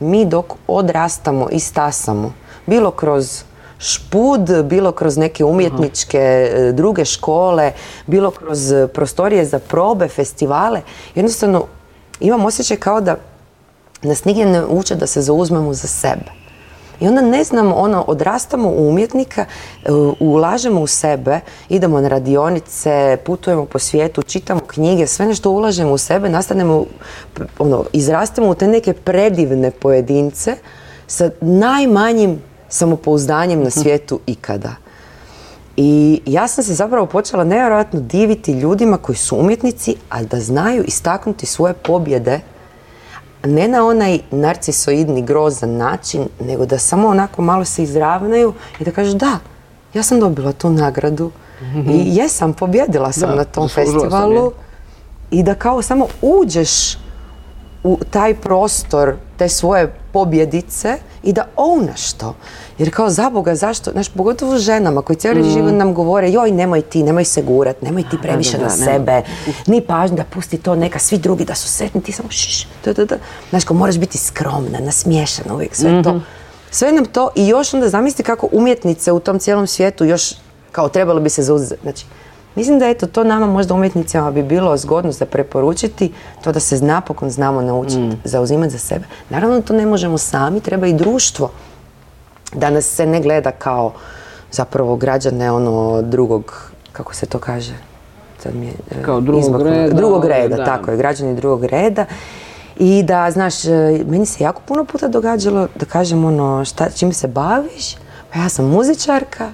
mi 0.00 0.24
dok 0.24 0.52
odrastamo 0.66 1.48
i 1.50 1.60
stasamo, 1.60 2.32
bilo 2.66 2.90
kroz 2.90 3.42
špud, 3.78 4.64
bilo 4.64 4.92
kroz 4.92 5.16
neke 5.16 5.44
umjetničke 5.44 6.18
e, 6.18 6.72
druge 6.72 7.04
škole, 7.04 7.72
bilo 8.06 8.30
kroz 8.30 8.72
prostorije 8.94 9.44
za 9.44 9.58
probe, 9.58 10.08
festivale, 10.08 10.80
jednostavno 11.14 11.64
imam 12.20 12.44
osjećaj 12.44 12.76
kao 12.76 13.00
da 13.00 13.16
nas 14.04 14.24
nigdje 14.24 14.46
ne 14.46 14.66
uče 14.66 14.94
da 14.94 15.06
se 15.06 15.22
zauzmemo 15.22 15.74
za 15.74 15.88
sebe. 15.88 16.44
I 17.00 17.08
onda 17.08 17.20
ne 17.20 17.44
znamo, 17.44 17.74
ono, 17.74 18.04
odrastamo 18.06 18.68
u 18.68 18.88
umjetnika, 18.88 19.44
e, 19.84 19.90
ulažemo 20.20 20.80
u 20.80 20.86
sebe, 20.86 21.40
idemo 21.68 22.00
na 22.00 22.08
radionice, 22.08 23.18
putujemo 23.26 23.64
po 23.66 23.78
svijetu, 23.78 24.22
čitamo 24.22 24.60
knjige, 24.60 25.06
sve 25.06 25.26
nešto 25.26 25.50
ulažemo 25.50 25.92
u 25.92 25.98
sebe, 25.98 26.28
nastanemo, 26.28 26.84
ono, 27.58 27.84
izrastemo 27.92 28.48
u 28.48 28.54
te 28.54 28.68
neke 28.68 28.92
predivne 28.92 29.70
pojedince 29.70 30.56
sa 31.06 31.30
najmanjim 31.40 32.42
samopouzdanjem 32.68 33.62
na 33.62 33.70
svijetu 33.70 34.20
ikada. 34.26 34.74
I 35.76 36.20
ja 36.26 36.48
sam 36.48 36.64
se 36.64 36.74
zapravo 36.74 37.06
počela 37.06 37.44
nevjerojatno 37.44 38.00
diviti 38.00 38.52
ljudima 38.52 38.96
koji 38.96 39.16
su 39.16 39.36
umjetnici, 39.36 39.96
a 40.10 40.22
da 40.22 40.40
znaju 40.40 40.84
istaknuti 40.84 41.46
svoje 41.46 41.74
pobjede 41.74 42.40
ne 43.44 43.68
na 43.68 43.86
onaj 43.86 44.18
narcisoidni 44.30 45.22
grozan 45.22 45.76
način, 45.76 46.28
nego 46.40 46.66
da 46.66 46.78
samo 46.78 47.08
onako 47.08 47.42
malo 47.42 47.64
se 47.64 47.82
izravnaju 47.82 48.52
i 48.80 48.84
da 48.84 48.90
kažu 48.90 49.14
da, 49.14 49.38
ja 49.94 50.02
sam 50.02 50.20
dobila 50.20 50.52
tu 50.52 50.70
nagradu 50.70 51.30
i 51.88 52.16
jesam, 52.16 52.52
pobjedila 52.52 53.12
sam 53.12 53.36
na 53.36 53.44
tom 53.44 53.68
festivalu. 53.68 54.52
I 55.30 55.42
da 55.42 55.54
kao 55.54 55.82
samo 55.82 56.06
uđeš 56.22 56.96
u 57.84 57.98
taj 58.10 58.34
prostor 58.34 59.14
te 59.36 59.48
svoje 59.48 59.94
pobjedice 60.12 60.96
i 61.22 61.32
da 61.32 61.46
ownaš 61.56 62.16
to. 62.16 62.34
Jer 62.78 62.94
kao 62.94 63.10
za 63.10 63.30
Boga, 63.30 63.54
zašto, 63.54 63.90
znaš, 63.90 64.08
pogotovo 64.08 64.58
ženama 64.58 65.02
koji 65.02 65.16
cijeli 65.16 65.40
mm. 65.40 65.50
život 65.50 65.72
nam 65.72 65.94
govore 65.94 66.30
joj 66.30 66.50
nemoj 66.50 66.82
ti, 66.82 67.02
nemoj 67.02 67.24
se 67.24 67.42
gurat, 67.42 67.82
nemoj 67.82 68.02
ti 68.10 68.18
previše 68.22 68.58
na 68.58 68.70
sebe, 68.70 69.22
ni 69.66 69.80
pažnju 69.80 70.16
da 70.16 70.24
pusti 70.24 70.58
to 70.58 70.74
neka, 70.74 70.98
svi 70.98 71.18
drugi 71.18 71.44
da 71.44 71.54
su 71.54 71.68
sretni, 71.68 72.02
ti 72.02 72.12
samo 72.12 72.30
šiš, 72.30 72.68
da, 72.84 72.92
da, 72.92 73.04
da. 73.04 73.16
Znaš, 73.50 73.64
kao 73.64 73.76
moraš 73.76 73.98
biti 73.98 74.18
skromna, 74.18 74.78
nasmiješana 74.80 75.54
uvijek, 75.54 75.76
sve 75.76 76.02
to. 76.02 76.10
Mhm. 76.10 76.24
Sve 76.70 76.92
nam 76.92 77.04
to 77.04 77.30
i 77.34 77.48
još 77.48 77.74
onda 77.74 77.88
zamisli 77.88 78.24
kako 78.24 78.48
umjetnice 78.52 79.12
u 79.12 79.20
tom 79.20 79.38
cijelom 79.38 79.66
svijetu 79.66 80.04
još 80.04 80.34
Kao 80.74 80.88
trebalo 80.88 81.20
bi 81.20 81.30
se 81.30 81.42
zauzeti. 81.42 81.82
Znači, 81.82 82.06
mislim 82.54 82.78
da 82.78 82.86
eto 82.86 83.06
to 83.06 83.24
nama 83.24 83.46
možda 83.46 83.74
umjetnicima 83.74 84.30
bi 84.30 84.42
bilo 84.42 84.76
zgodno 84.76 85.12
za 85.12 85.26
preporučiti, 85.26 86.12
to 86.42 86.52
da 86.52 86.60
se 86.60 86.80
napokon 86.80 87.30
znamo 87.30 87.60
naučiti 87.62 88.00
Mm. 88.00 88.20
zauzimati 88.24 88.70
za 88.70 88.78
sebe. 88.78 89.04
Naravno 89.30 89.60
to 89.60 89.72
ne 89.72 89.86
možemo 89.86 90.18
sami, 90.18 90.60
treba 90.60 90.86
i 90.86 90.92
društvo 90.92 91.50
da 92.52 92.70
nas 92.70 92.84
se 92.84 93.06
ne 93.06 93.20
gleda 93.20 93.50
kao 93.50 93.92
zapravo 94.52 94.96
građane 94.96 95.52
ono 95.52 96.02
drugog, 96.02 96.70
kako 96.92 97.14
se 97.14 97.26
to 97.26 97.38
kaže? 97.38 97.72
Sad 98.38 98.54
mi 98.54 98.66
je, 98.66 98.72
e, 98.90 99.02
Kao 99.02 99.20
drugog 99.20 99.62
reda, 99.62 99.94
Drugog 99.94 100.24
reda, 100.24 100.56
da. 100.56 100.64
tako 100.64 100.90
je, 100.90 100.96
građani 100.96 101.36
drugog 101.36 101.64
reda. 101.64 102.04
I 102.76 103.02
da, 103.02 103.30
znaš, 103.30 103.64
e, 103.64 103.70
meni 104.06 104.26
se 104.26 104.44
jako 104.44 104.62
puno 104.62 104.84
puta 104.84 105.08
događalo 105.08 105.68
da 105.74 105.86
kažem 105.86 106.24
ono, 106.24 106.64
šta, 106.64 106.90
čim 106.90 107.12
se 107.12 107.28
baviš? 107.28 107.96
Pa 108.32 108.38
ja 108.38 108.48
sam 108.48 108.64
muzičarka, 108.66 109.50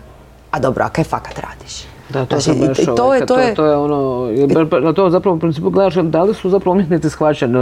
a 0.51 0.59
dobro, 0.59 0.85
a 0.85 0.89
kaj 0.89 1.05
fakat 1.05 1.39
radiš? 1.39 1.85
Da, 2.13 2.25
to 2.27 2.41
Znači, 2.41 2.61
baš, 2.61 2.79
i 2.79 2.87
to 2.87 3.05
ovaj, 3.05 3.19
je, 3.19 3.27
to 3.27 3.39
je, 3.39 3.55
to 3.55 3.67
je 3.67 3.77
ono, 3.77 4.31
je 4.31 4.47
na 4.83 4.93
to 4.93 5.11
zapravo 5.11 5.37
u 5.37 5.41
principu 5.41 5.71
gledaš 5.71 5.95
da 5.95 6.23
li 6.23 6.35
su 6.35 6.51
zapravo 6.51 6.73
umjetnici 6.73 7.11
shvaćeni. 7.11 7.53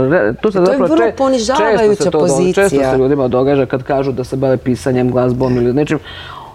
To, 0.41 0.51
se 0.51 0.57
To 0.57 0.61
je 0.61 0.65
zapravo 0.65 0.85
vrlo 0.85 1.05
če- 1.05 1.15
ponižavajuća 1.17 2.03
se 2.03 2.11
to 2.11 2.19
pozicija. 2.19 2.69
Često 2.69 2.91
se 2.91 2.97
ljudima 2.97 3.27
događa 3.27 3.65
kad 3.65 3.83
kažu 3.83 4.11
da 4.11 4.23
se 4.23 4.35
bave 4.35 4.57
pisanjem, 4.57 5.11
glazbom 5.11 5.57
ili 5.57 5.73
nečim. 5.73 5.99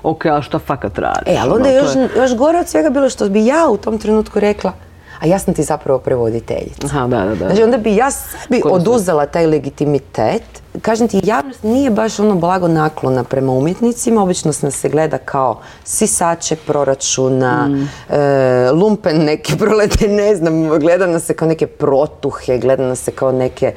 Ok, 0.03 0.27
ali 0.27 0.43
šta 0.43 0.59
fakat 0.59 0.99
radiš? 0.99 1.35
E, 1.35 1.39
ali 1.43 1.53
onda 1.53 1.69
Ono, 1.69 1.69
je 1.69 1.77
još, 1.77 1.91
još 2.17 2.37
gore 2.37 2.59
od 2.59 2.69
svega 2.69 2.91
bilo 2.91 3.09
što 3.09 3.29
bi 3.29 3.47
ja 3.47 3.69
u 3.71 3.77
tom 3.77 3.99
trenutku 3.99 4.41
rekla, 4.41 4.73
a 5.21 5.27
ja 5.27 5.39
sam 5.39 5.55
ti 5.55 5.63
zapravo 5.63 5.99
prevoditeljica. 5.99 6.87
Aha, 6.87 7.07
da, 7.07 7.19
da, 7.19 7.35
da. 7.35 7.35
Znači 7.47 7.63
onda 7.63 7.77
bi 7.77 7.97
ja 7.97 8.11
sebi 8.11 8.63
oduzela 8.65 9.27
taj 9.27 9.47
legitimitet. 9.47 10.43
Kažem 10.83 11.09
ti, 11.09 11.21
javnost 11.25 11.63
nije 11.63 11.91
baš 11.91 12.19
ono 12.21 12.35
blago 12.35 12.69
naklona 12.69 13.25
prema 13.25 13.53
umjetnicima, 13.53 14.23
obično 14.23 14.53
nas 14.63 14.75
se 14.75 14.89
gleda 14.89 15.19
kao 15.19 15.61
sisače 15.85 16.57
proračuna, 16.57 17.69
Mm. 17.69 17.89
e, 18.15 18.71
lumpen 18.73 19.25
neki 19.25 19.57
prolete, 19.59 20.09
ne 20.09 20.37
znam, 20.37 20.69
gleda 20.79 21.07
nas 21.07 21.23
se 21.25 21.35
kao 21.35 21.49
neke 21.49 21.67
protuhe, 21.67 22.59
gleda 22.59 22.83
nas 22.87 22.99
se 22.99 23.11
kao 23.11 23.33
neke 23.33 23.67
e, 23.67 23.77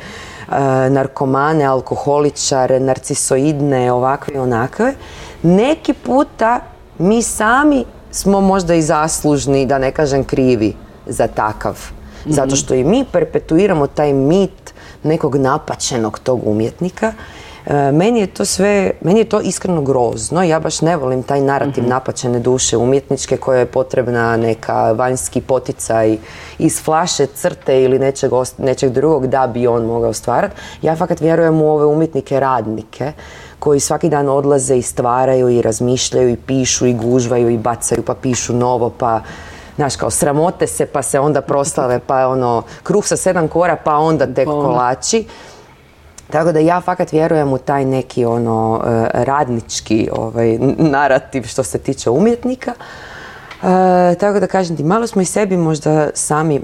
narkomane, 0.90 1.66
alkoholičare, 1.66 2.80
narcisoidne, 2.80 3.92
ovakve 3.92 4.34
i 4.34 4.38
onakve. 4.38 4.94
Neki 5.44 5.94
puta 5.94 6.60
mi 6.98 7.22
sami 7.22 7.86
smo 8.12 8.42
možda 8.42 8.74
i 8.76 8.82
zaslužni, 8.82 9.66
da 9.66 9.78
ne 9.78 9.92
kažem 9.92 10.24
krivi, 10.24 10.76
za 11.10 11.28
takav. 11.28 11.80
Zato 12.26 12.56
što 12.56 12.74
i 12.74 12.84
mi 12.84 13.06
perpetuiramo 13.12 13.88
taj 13.88 14.14
mit 14.14 14.74
nekog 15.04 15.36
napačenog 15.36 16.20
tog 16.20 16.48
umjetnika. 16.48 17.14
E, 17.66 17.92
meni 17.92 18.20
je 18.20 18.28
to 18.28 18.46
sve, 18.46 18.92
meni 19.02 19.20
je 19.20 19.30
to 19.30 19.42
iskreno 19.42 19.82
grozno. 19.82 20.44
Ja 20.44 20.60
baš 20.60 20.82
ne 20.82 20.98
volim 20.98 21.24
taj 21.24 21.42
narativ 21.42 21.88
napačene 21.88 22.40
duše 22.40 22.78
umjetničke 22.78 23.38
koja 23.38 23.60
je 23.60 23.66
potrebna 23.66 24.38
neka 24.38 24.92
vanjski 24.92 25.42
poticaj 25.42 26.18
iz 26.60 26.82
flaše, 26.84 27.26
crte 27.26 27.82
ili 27.84 28.00
nečeg, 28.00 28.32
nečeg 28.58 28.92
drugog 28.92 29.28
da 29.28 29.48
bi 29.48 29.68
on 29.68 29.86
mogao 29.86 30.14
stvarati. 30.14 30.56
Ja 30.82 30.96
fakat 30.96 31.22
vjerujem 31.22 31.62
u 31.62 31.72
ove 31.72 31.86
umjetnike 31.86 32.40
radnike 32.40 33.12
koji 33.60 33.80
svaki 33.80 34.10
dan 34.10 34.30
odlaze 34.30 34.78
i 34.78 34.82
stvaraju 34.82 35.50
i 35.50 35.62
razmišljaju 35.62 36.30
i 36.30 36.36
pišu 36.36 36.86
i 36.86 36.94
gužvaju 36.94 37.50
i 37.50 37.58
bacaju 37.58 38.04
pa 38.04 38.14
pišu 38.14 38.54
novo 38.54 38.90
pa 38.90 39.22
Znaš, 39.78 39.96
kao 39.96 40.10
sramote 40.10 40.68
se 40.68 40.86
pa 40.86 41.02
se 41.02 41.20
onda 41.20 41.42
proslave, 41.42 42.00
pa 42.00 42.28
ono, 42.28 42.64
kruh 42.84 43.06
sa 43.06 43.18
sedam 43.18 43.48
kora, 43.48 43.76
pa 43.84 43.96
onda 43.98 44.34
tek 44.34 44.46
Pa 44.46 44.52
kolači. 44.52 45.26
Tako 46.30 46.52
da 46.52 46.60
ja 46.60 46.82
fakat 46.82 47.12
vjerujem 47.12 47.54
u 47.54 47.58
taj 47.58 47.86
neki 47.86 48.26
ono 48.26 48.82
e, 48.86 49.08
radnički 49.14 50.10
ovaj, 50.12 50.58
narativ 50.78 51.44
što 51.44 51.64
se 51.64 51.80
tiče 51.80 52.10
umjetnika. 52.10 52.74
E, 53.64 54.16
tako 54.16 54.40
da 54.40 54.48
kažem 54.48 54.78
ti, 54.78 54.84
malo 54.84 55.08
smo 55.08 55.22
i 55.22 55.26
sebi 55.26 55.58
možda 55.58 56.10
sami 56.14 56.56
e, 56.56 56.62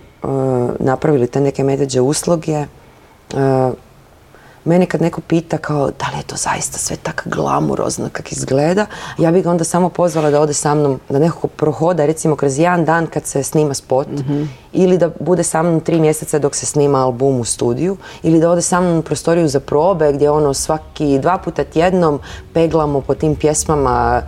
napravili 0.80 1.28
te 1.28 1.42
neke 1.42 1.64
medveđe 1.64 2.02
usluge. 2.02 2.52
E, 2.54 2.66
mene 4.66 4.86
kad 4.86 5.02
neko 5.02 5.22
pita 5.22 5.58
kao 5.58 5.92
da 6.00 6.10
li 6.14 6.18
je 6.18 6.24
to 6.24 6.36
zaista 6.36 6.78
sve 6.78 6.96
tako 6.96 7.24
glamurozno 7.26 8.10
kak 8.12 8.32
izgleda, 8.32 8.86
ja 9.18 9.32
bih 9.32 9.44
ga 9.44 9.52
onda 9.52 9.64
samo 9.64 9.90
pozvala 9.90 10.30
da 10.30 10.42
ode 10.42 10.54
sa 10.54 10.76
mnom, 10.76 11.00
da 11.10 11.20
nekako 11.20 11.48
prohoda 11.48 12.06
recimo 12.06 12.36
kroz 12.36 12.60
jedan 12.60 12.86
dan 12.86 13.08
kad 13.08 13.26
se 13.26 13.44
snima 13.44 13.74
spot 13.74 14.08
ili 14.74 14.98
da 14.98 15.10
bude 15.20 15.44
sa 15.44 15.64
mnom 15.64 15.80
tri 15.80 16.00
mjeseca 16.00 16.40
dok 16.40 16.56
se 16.56 16.66
snima 16.66 17.04
album 17.04 17.40
u 17.40 17.44
studiju 17.44 17.98
ili 18.24 18.40
da 18.40 18.50
ode 18.50 18.62
sa 18.62 18.82
mnom 18.82 18.98
u 18.98 19.02
prostoriju 19.02 19.48
za 19.48 19.60
probe 19.60 20.14
gdje 20.14 20.30
ono 20.30 20.54
svaki 20.54 21.20
dva 21.20 21.38
puta 21.38 21.64
tjednom 21.64 22.20
peglamo 22.54 23.02
po 23.02 23.14
tim 23.14 23.36
pjesmama 23.36 24.22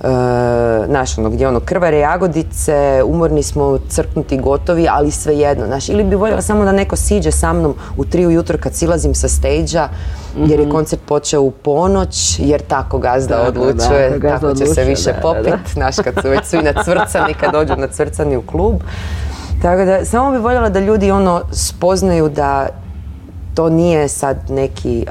e, 0.00 0.86
znaš, 0.86 1.18
ono, 1.18 1.30
gdje 1.30 1.48
ono, 1.48 1.60
krvare 1.60 1.98
jagodice, 1.98 3.02
umorni 3.06 3.42
smo, 3.42 3.78
crknuti, 3.88 4.38
gotovi, 4.38 4.86
ali 4.90 5.10
svejedno, 5.10 5.66
znaš, 5.66 5.88
ili 5.88 6.04
bi 6.04 6.16
voljela 6.16 6.42
samo 6.42 6.64
da 6.64 6.72
neko 6.72 6.96
siđe 6.96 7.30
sa 7.30 7.52
mnom 7.52 7.74
u 7.96 8.04
tri 8.04 8.26
ujutro 8.26 8.58
kad 8.58 8.74
silazim 8.74 9.14
sa 9.14 9.28
stage 9.28 9.88
jer 10.36 10.60
je 10.60 10.70
koncert 10.70 11.02
počeo 11.06 11.42
u 11.42 11.50
ponoć, 11.50 12.38
jer 12.38 12.62
tako 12.62 12.98
gazda 12.98 13.42
odlučuje, 13.48 14.10
da, 14.10 14.18
gazda 14.18 14.40
tako 14.40 14.52
će 14.52 14.56
se 14.56 14.64
odlučuje, 14.64 14.86
više 14.86 15.14
popit, 15.22 15.50
da. 15.50 15.58
znaš, 15.74 15.96
kad 15.96 16.14
su 16.22 16.28
već 16.28 16.44
svi 16.44 16.62
nacvrcani, 16.62 17.34
kad 17.34 17.52
dođu 17.52 17.76
nacvrcani 17.76 18.36
u 18.36 18.42
klub. 18.42 18.74
Tako 19.62 19.84
da, 19.84 20.04
samo 20.04 20.30
bi 20.30 20.38
voljela 20.38 20.68
da 20.68 20.80
ljudi 20.80 21.10
ono 21.10 21.42
spoznaju 21.52 22.28
da 22.28 22.68
to 23.54 23.68
nije 23.68 24.08
sad 24.08 24.36
neki, 24.48 25.06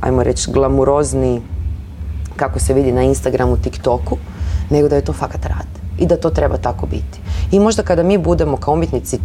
ajmo 0.00 0.22
reći, 0.22 0.50
glamurozni 0.50 1.42
kako 2.36 2.58
se 2.58 2.74
vidi 2.74 2.92
na 2.92 3.02
Instagramu, 3.02 3.56
TikToku, 3.56 4.16
nego 4.70 4.88
da 4.88 4.96
je 4.96 5.04
to 5.04 5.12
fakat 5.12 5.44
rad 5.46 5.66
i 5.98 6.06
da 6.06 6.16
to 6.16 6.30
treba 6.30 6.56
tako 6.56 6.86
biti. 6.86 7.20
I 7.52 7.60
možda 7.60 7.82
kada 7.82 8.02
mi 8.02 8.18
budemo 8.18 8.56
kao 8.56 8.74
umjetnici 8.74 9.18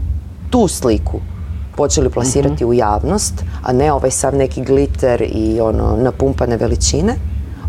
tu 0.49 0.67
sliku 0.67 1.19
počeli 1.75 2.09
plasirati 2.09 2.65
u 2.65 2.73
javnost, 2.73 3.43
a 3.63 3.73
ne 3.73 3.91
ovaj 3.91 4.11
sav 4.11 4.35
neki 4.35 4.63
gliter 4.63 5.21
i 5.21 5.61
ono 5.61 5.97
napumpane 5.97 6.57
veličine, 6.57 7.15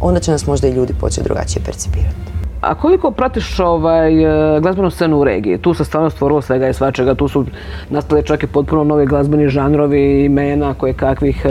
onda 0.01 0.21
će 0.21 0.31
nas 0.31 0.47
možda 0.47 0.69
i 0.69 0.73
ljudi 0.73 0.95
početi 1.01 1.25
drugačije 1.25 1.65
percipirati. 1.65 2.38
A 2.61 2.75
koliko 2.75 3.11
pratiš 3.11 3.61
ovaj, 3.61 4.25
e, 4.57 4.61
glazbenu 4.61 4.91
scenu 4.91 5.19
u 5.19 5.25
regiji? 5.25 5.59
Tu 5.59 5.75
se 5.75 5.85
stvarno 5.85 6.11
stvorilo 6.11 6.43
svega 6.43 6.69
i 6.69 6.75
svačega, 6.75 7.15
tu 7.15 7.29
su 7.29 7.45
nastali 7.91 8.27
čak 8.27 8.43
i 8.43 8.47
potpuno 8.47 8.85
novi 8.85 9.07
glazbeni 9.07 9.49
žanrovi, 9.49 10.25
imena 10.25 10.75
koje 10.75 10.93
kakvih. 10.93 11.45
e, 11.45 11.49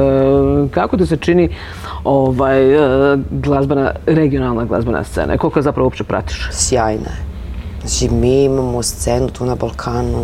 Kako 0.72 0.98
ti 0.98 1.06
se 1.06 1.18
čini 1.18 1.50
ovaj, 2.04 2.74
e, 3.14 3.18
glazbena, 3.32 3.92
regionalna 4.06 4.66
glazbena 4.66 5.04
scena? 5.04 5.38
Koliko 5.38 5.60
je 5.60 5.64
zapravo 5.64 5.86
uopće 5.86 6.04
pratiš? 6.04 6.50
Sjajna 6.52 7.10
je. 7.10 7.28
Znači 7.82 8.16
mi 8.16 8.44
imamo 8.44 8.84
scenu 8.84 9.28
tu 9.30 9.46
na 9.46 9.56
Balkanu 9.56 10.24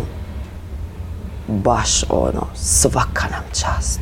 baš 1.48 2.04
ono, 2.08 2.46
svaka 2.54 3.24
nam 3.30 3.42
čast. 3.52 4.00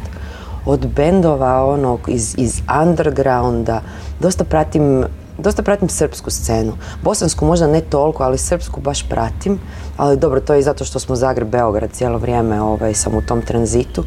Od 0.67 0.87
bendova 0.97 1.65
ono 1.65 1.99
iz, 2.07 2.35
iz 2.39 2.63
undergrounda, 2.83 3.81
dosta 4.21 4.45
pratim, 4.45 5.05
dosta 5.39 5.63
pratim 5.63 5.89
srpsku 5.89 6.31
scenu. 6.31 6.73
Bosansku 7.03 7.47
možda 7.47 7.67
ne 7.67 7.81
toliko, 7.81 8.25
ali 8.25 8.39
srpsku 8.39 8.81
baš 8.81 9.09
pratim. 9.09 9.59
Ali 9.97 10.17
dobro, 10.17 10.41
to 10.41 10.55
je 10.55 10.61
i 10.61 10.63
zato 10.63 10.85
što 10.85 10.99
smo 10.99 11.17
Zagreb, 11.17 11.49
Beograd 11.49 11.91
cijelo 11.91 12.19
vrijeme 12.19 12.61
ovaj, 12.61 12.95
sam 12.95 13.15
u 13.15 13.23
tom 13.23 13.43
tranzitu. 13.43 14.05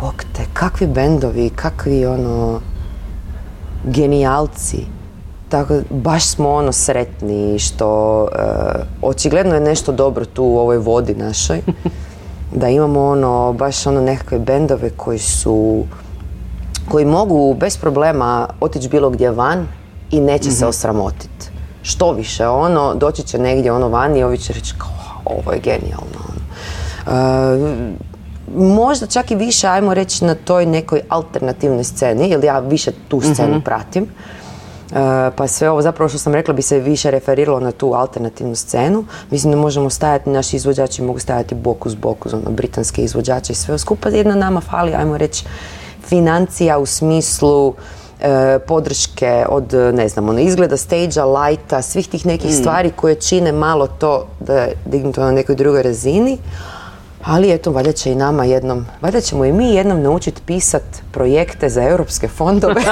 Bog 0.00 0.24
te, 0.32 0.42
kakvi 0.52 0.86
bendovi, 0.86 1.50
kakvi 1.50 2.06
ono, 2.06 2.60
genijalci. 3.84 4.86
Tako, 5.48 5.74
baš 5.90 6.26
smo 6.26 6.50
ono 6.50 6.72
sretni 6.72 7.58
što 7.58 8.22
e, 8.24 8.38
očigledno 9.02 9.54
je 9.54 9.60
nešto 9.60 9.92
dobro 9.92 10.24
tu 10.24 10.44
u 10.44 10.58
ovoj 10.58 10.78
vodi 10.78 11.14
našoj. 11.14 11.62
Da 12.54 12.68
imamo 12.68 13.06
ono, 13.06 13.52
baš 13.52 13.86
ono 13.86 14.00
nekakve 14.00 14.38
bendove 14.38 14.90
koji 14.90 15.18
su, 15.18 15.84
koji 16.88 17.04
mogu 17.04 17.54
bez 17.54 17.76
problema 17.76 18.48
otići 18.60 18.88
bilo 18.88 19.10
gdje 19.10 19.30
van 19.30 19.66
i 20.10 20.20
neće 20.20 20.50
se 20.50 20.66
osramotiti. 20.66 21.50
Što 21.82 22.12
više, 22.12 22.48
ono, 22.48 22.94
doći 22.94 23.22
će 23.22 23.38
negdje 23.38 23.72
ono 23.72 23.88
van 23.88 24.16
i 24.16 24.22
ovi 24.22 24.38
će 24.38 24.52
reći 24.52 24.74
kao, 24.78 24.88
"Wow, 24.88 25.38
ovo 25.38 25.52
je 25.52 25.58
genijalno. 25.58 26.18
ono." 26.28 26.40
E, 27.06 27.96
možda 28.56 29.06
čak 29.06 29.30
i 29.30 29.34
više, 29.34 29.66
ajmo 29.66 29.94
reći, 29.94 30.24
na 30.24 30.34
toj 30.34 30.66
nekoj 30.66 31.00
alternativnoj 31.08 31.84
sceni, 31.84 32.30
jer 32.30 32.44
ja 32.44 32.58
više 32.58 32.90
tu 33.08 33.20
scenu 33.20 33.60
pratim. 33.64 34.04
E, 34.04 35.30
pa 35.36 35.46
sve 35.46 35.70
ovo 35.70 35.82
zapravo 35.82 36.08
što 36.08 36.18
sam 36.18 36.34
rekla 36.34 36.54
bi 36.54 36.62
se 36.62 36.78
više 36.78 37.10
referiralo 37.10 37.60
na 37.60 37.72
tu 37.72 37.92
alternativnu 37.94 38.54
scenu. 38.54 39.04
Mislim 39.30 39.52
da 39.52 39.58
možemo 39.58 39.90
stajati, 39.90 40.30
naši 40.30 40.56
izvođači 40.56 41.02
mogu 41.02 41.18
stajati 41.18 41.54
bok 41.54 41.86
uz 41.86 41.94
bok 41.94 42.26
uz 42.26 42.34
ono 42.34 42.50
britanske 42.50 43.02
izvođače 43.02 43.52
i 43.52 43.56
sve 43.56 43.78
skupa. 43.78 44.08
Jedna 44.08 44.34
nama 44.34 44.60
fali, 44.60 44.94
ajmo 44.94 45.18
reći, 45.18 45.44
financija 46.02 46.78
u 46.78 46.86
smislu 46.86 47.74
podrške 48.66 49.44
od, 49.48 49.72
ne 49.92 50.08
znam, 50.08 50.28
ono, 50.28 50.38
izgleda 50.38 50.76
stage 50.76 51.20
lajta, 51.20 51.82
svih 51.82 52.08
tih 52.08 52.26
nekih 52.26 52.54
stvari 52.54 52.90
koje 52.96 53.14
čine 53.14 53.52
malo 53.52 53.86
to 53.86 54.26
da 54.40 54.54
je 54.54 54.74
dignuto 54.84 55.20
na 55.20 55.32
nekoj 55.32 55.54
drugoj 55.54 55.82
razini. 55.82 56.38
Ali 57.24 57.52
eto, 57.52 57.72
valjda 57.72 57.92
će 57.92 58.12
i 58.12 58.14
nama 58.14 58.44
jednom, 58.44 58.86
valjda 59.00 59.20
ćemo 59.20 59.44
i 59.44 59.52
mi 59.52 59.74
jednom 59.74 60.02
naučiti 60.02 60.42
pisat 60.46 60.82
projekte 61.12 61.68
za 61.68 61.82
europske 61.82 62.28
fondove. 62.28 62.82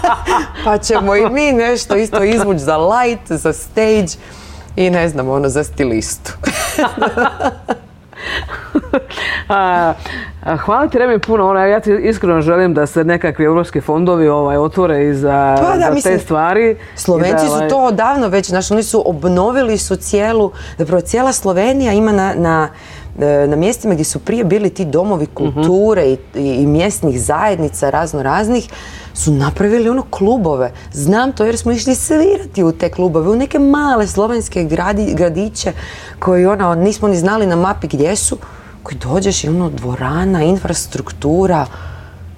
pa 0.64 0.78
ćemo 0.78 1.16
i 1.16 1.30
mi 1.30 1.52
nešto 1.52 1.96
isto 1.96 2.24
izvući 2.24 2.58
za 2.58 2.76
light, 2.76 3.32
za 3.32 3.52
stage 3.52 4.08
i 4.76 4.90
ne 4.90 5.08
znam, 5.08 5.28
ono 5.28 5.48
za 5.48 5.64
stilistu. 5.64 6.32
A, 9.48 9.94
a, 10.42 10.56
hvala 10.56 10.88
ti 10.88 10.98
Remi 10.98 11.18
puno, 11.18 11.48
ono, 11.48 11.66
ja 11.66 11.80
ti 11.80 11.92
iskreno 12.02 12.40
želim 12.40 12.74
da 12.74 12.86
se 12.86 13.04
nekakvi 13.04 13.44
europski 13.44 13.80
fondovi 13.80 14.28
ovaj, 14.28 14.56
otvore 14.56 15.08
i 15.08 15.14
za, 15.14 15.56
Pa 15.60 15.76
da, 15.76 15.84
za 15.84 15.94
mislim, 15.94 16.18
te 16.18 16.24
stvari. 16.24 16.76
Slovenci 16.96 17.44
da, 17.44 17.50
su 17.50 17.54
ovaj, 17.54 17.68
to 17.68 17.84
odavno 17.84 18.28
već, 18.28 18.48
znači 18.48 18.72
oni 18.72 18.82
su 18.82 19.02
obnovili 19.06 19.78
su 19.78 19.96
cijelu, 19.96 20.52
zapravo 20.78 21.00
cijela 21.00 21.32
Slovenija 21.32 21.92
ima 21.92 22.12
na, 22.12 22.34
na, 22.36 22.68
na 23.48 23.56
mjestima 23.56 23.94
gdje 23.94 24.04
su 24.04 24.18
prije 24.18 24.44
bili 24.44 24.70
ti 24.70 24.84
domovi 24.84 25.26
kulture 25.26 26.04
i, 26.04 26.18
i, 26.34 26.54
i 26.54 26.66
mjesnih 26.66 27.22
zajednica 27.22 27.90
razno 27.90 28.22
raznih, 28.22 28.68
su 29.14 29.32
napravili 29.32 29.88
ono 29.88 30.02
klubove. 30.10 30.72
Znam 30.92 31.32
to 31.32 31.44
jer 31.44 31.56
smo 31.56 31.72
išli 31.72 31.94
svirati 31.94 32.62
u 32.62 32.72
te 32.72 32.90
klubove, 32.90 33.30
u 33.30 33.36
neke 33.36 33.58
male 33.58 34.06
slovenske 34.06 34.64
gradi, 34.64 35.14
gradiće 35.14 35.72
koji 36.18 36.46
ono, 36.46 36.74
nismo 36.74 37.08
ni 37.08 37.16
znali 37.16 37.46
na 37.46 37.56
mapi 37.56 37.86
gdje 37.86 38.16
su, 38.16 38.38
koji 38.82 38.98
dođeš 38.98 39.44
i 39.44 39.48
ono 39.48 39.70
dvorana, 39.70 40.42
infrastruktura, 40.42 41.66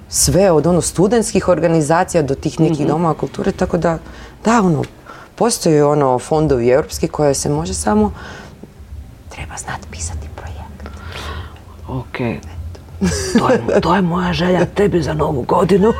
sve 0.09 0.51
od 0.51 0.67
ono 0.67 0.81
studentskih 0.81 1.47
organizacija 1.47 2.23
do 2.23 2.35
tih 2.35 2.59
nekih 2.59 2.87
domova 2.87 3.13
kulture, 3.13 3.51
tako 3.51 3.77
da, 3.77 3.97
da, 4.45 4.59
ono, 4.59 4.83
postoje 5.35 5.85
ono 5.85 6.19
fondovi 6.19 6.69
europski 6.69 7.07
koje 7.07 7.33
se 7.33 7.49
može 7.49 7.73
samo, 7.73 8.11
treba 9.29 9.57
znati 9.57 9.87
pisati. 9.91 10.22
Ok. 11.99 12.17
To 13.39 13.49
je, 13.49 13.81
to 13.81 13.95
je 13.95 14.01
moja 14.01 14.33
želja 14.33 14.65
tebi 14.65 15.01
za 15.01 15.13
novu 15.13 15.41
godinu. 15.41 15.93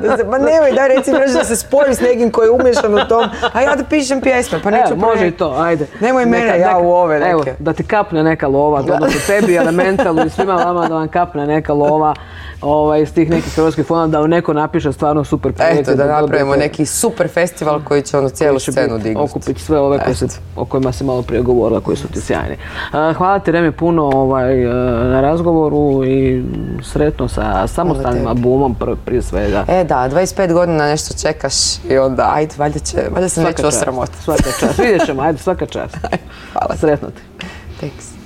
Da 0.00 0.16
pa 0.30 0.38
nemoj, 0.38 0.72
daj 0.72 0.88
reci 0.88 1.10
da 1.12 1.44
se 1.44 1.56
spoji 1.56 1.94
s 1.94 2.00
nekim 2.00 2.30
koji 2.30 2.46
je 2.46 2.50
umješan 2.50 2.94
u 2.94 3.08
tom, 3.08 3.24
a 3.52 3.60
ja 3.60 3.76
da 3.76 3.84
pišem 3.84 4.20
pjesme, 4.20 4.62
pa 4.62 4.70
neću 4.70 4.92
Evo, 4.92 5.06
može 5.06 5.28
i 5.28 5.30
to, 5.30 5.54
ajde. 5.58 5.86
Nemoj 6.00 6.26
mene, 6.26 6.58
ja 6.58 6.78
u 6.78 6.90
ove 6.90 7.18
neke. 7.18 7.30
Evo, 7.30 7.44
da 7.58 7.72
ti 7.72 7.84
kapne 7.84 8.22
neka 8.22 8.46
lova, 8.48 8.78
odnosno 8.78 9.20
tebi, 9.26 9.54
Elementalu 9.56 10.26
i 10.26 10.30
svima 10.30 10.54
vama 10.54 10.88
da 10.88 10.94
vam 10.94 11.08
kapne 11.08 11.46
neka 11.46 11.72
lova 11.72 12.14
ovaj, 12.60 13.02
iz 13.02 13.12
tih 13.12 13.30
nekih 13.30 13.54
hrvatskih 13.54 13.86
fondova, 13.86 14.22
da 14.22 14.28
neko 14.28 14.52
napiše 14.52 14.92
stvarno 14.92 15.24
super 15.24 15.52
projekte. 15.52 15.80
Eto, 15.80 15.94
da 15.94 16.20
napravimo 16.20 16.56
neki 16.56 16.86
super 16.86 17.28
festival 17.28 17.80
koji 17.84 18.02
će 18.02 18.18
ono 18.18 18.28
cijelu 18.28 18.58
će 18.58 18.72
scenu 18.72 18.98
dignuti. 18.98 19.30
okupiti 19.30 19.62
sve 19.62 19.78
ove 19.78 19.98
koje 20.04 20.14
se, 20.14 20.26
o 20.56 20.64
kojima 20.64 20.92
si 20.92 21.04
malo 21.04 21.22
prije 21.22 21.42
govorila, 21.42 21.80
koji 21.80 21.96
su 21.96 22.08
ti 22.08 22.20
sjajni. 22.20 22.56
Hvala 22.90 23.38
ti 23.38 23.52
Remi 23.52 23.72
puno 23.72 24.02
ovaj, 24.02 24.62
e, 24.64 24.68
na 25.04 25.20
razgovoru 25.20 26.04
i 26.04 26.44
sretno 26.82 27.28
sa 27.28 27.66
samostalnim 27.66 28.26
albumom 28.26 28.76
pr- 28.80 28.96
prije 29.04 29.22
svega. 29.22 29.64
E 29.68 29.84
da, 29.84 30.08
25 30.12 30.52
godina 30.52 30.86
nešto 30.86 31.14
čekaš 31.22 31.54
i 31.90 31.98
onda, 31.98 32.30
ajde, 32.34 32.54
valjda, 32.58 32.78
će, 32.78 32.96
valjda 33.10 33.28
se 33.28 33.42
neću 33.42 33.62
čast, 33.62 33.78
osramotiti. 33.78 34.22
Svaka 34.22 34.50
čast. 34.60 34.78
Vidjet 34.78 35.06
ćemo, 35.06 35.22
ajde, 35.22 35.38
svaka 35.38 35.66
čast. 35.66 35.96
Hvala. 36.52 36.76
Sretno 36.76 37.08
ti. 37.10 37.46
Thanks. 37.78 38.17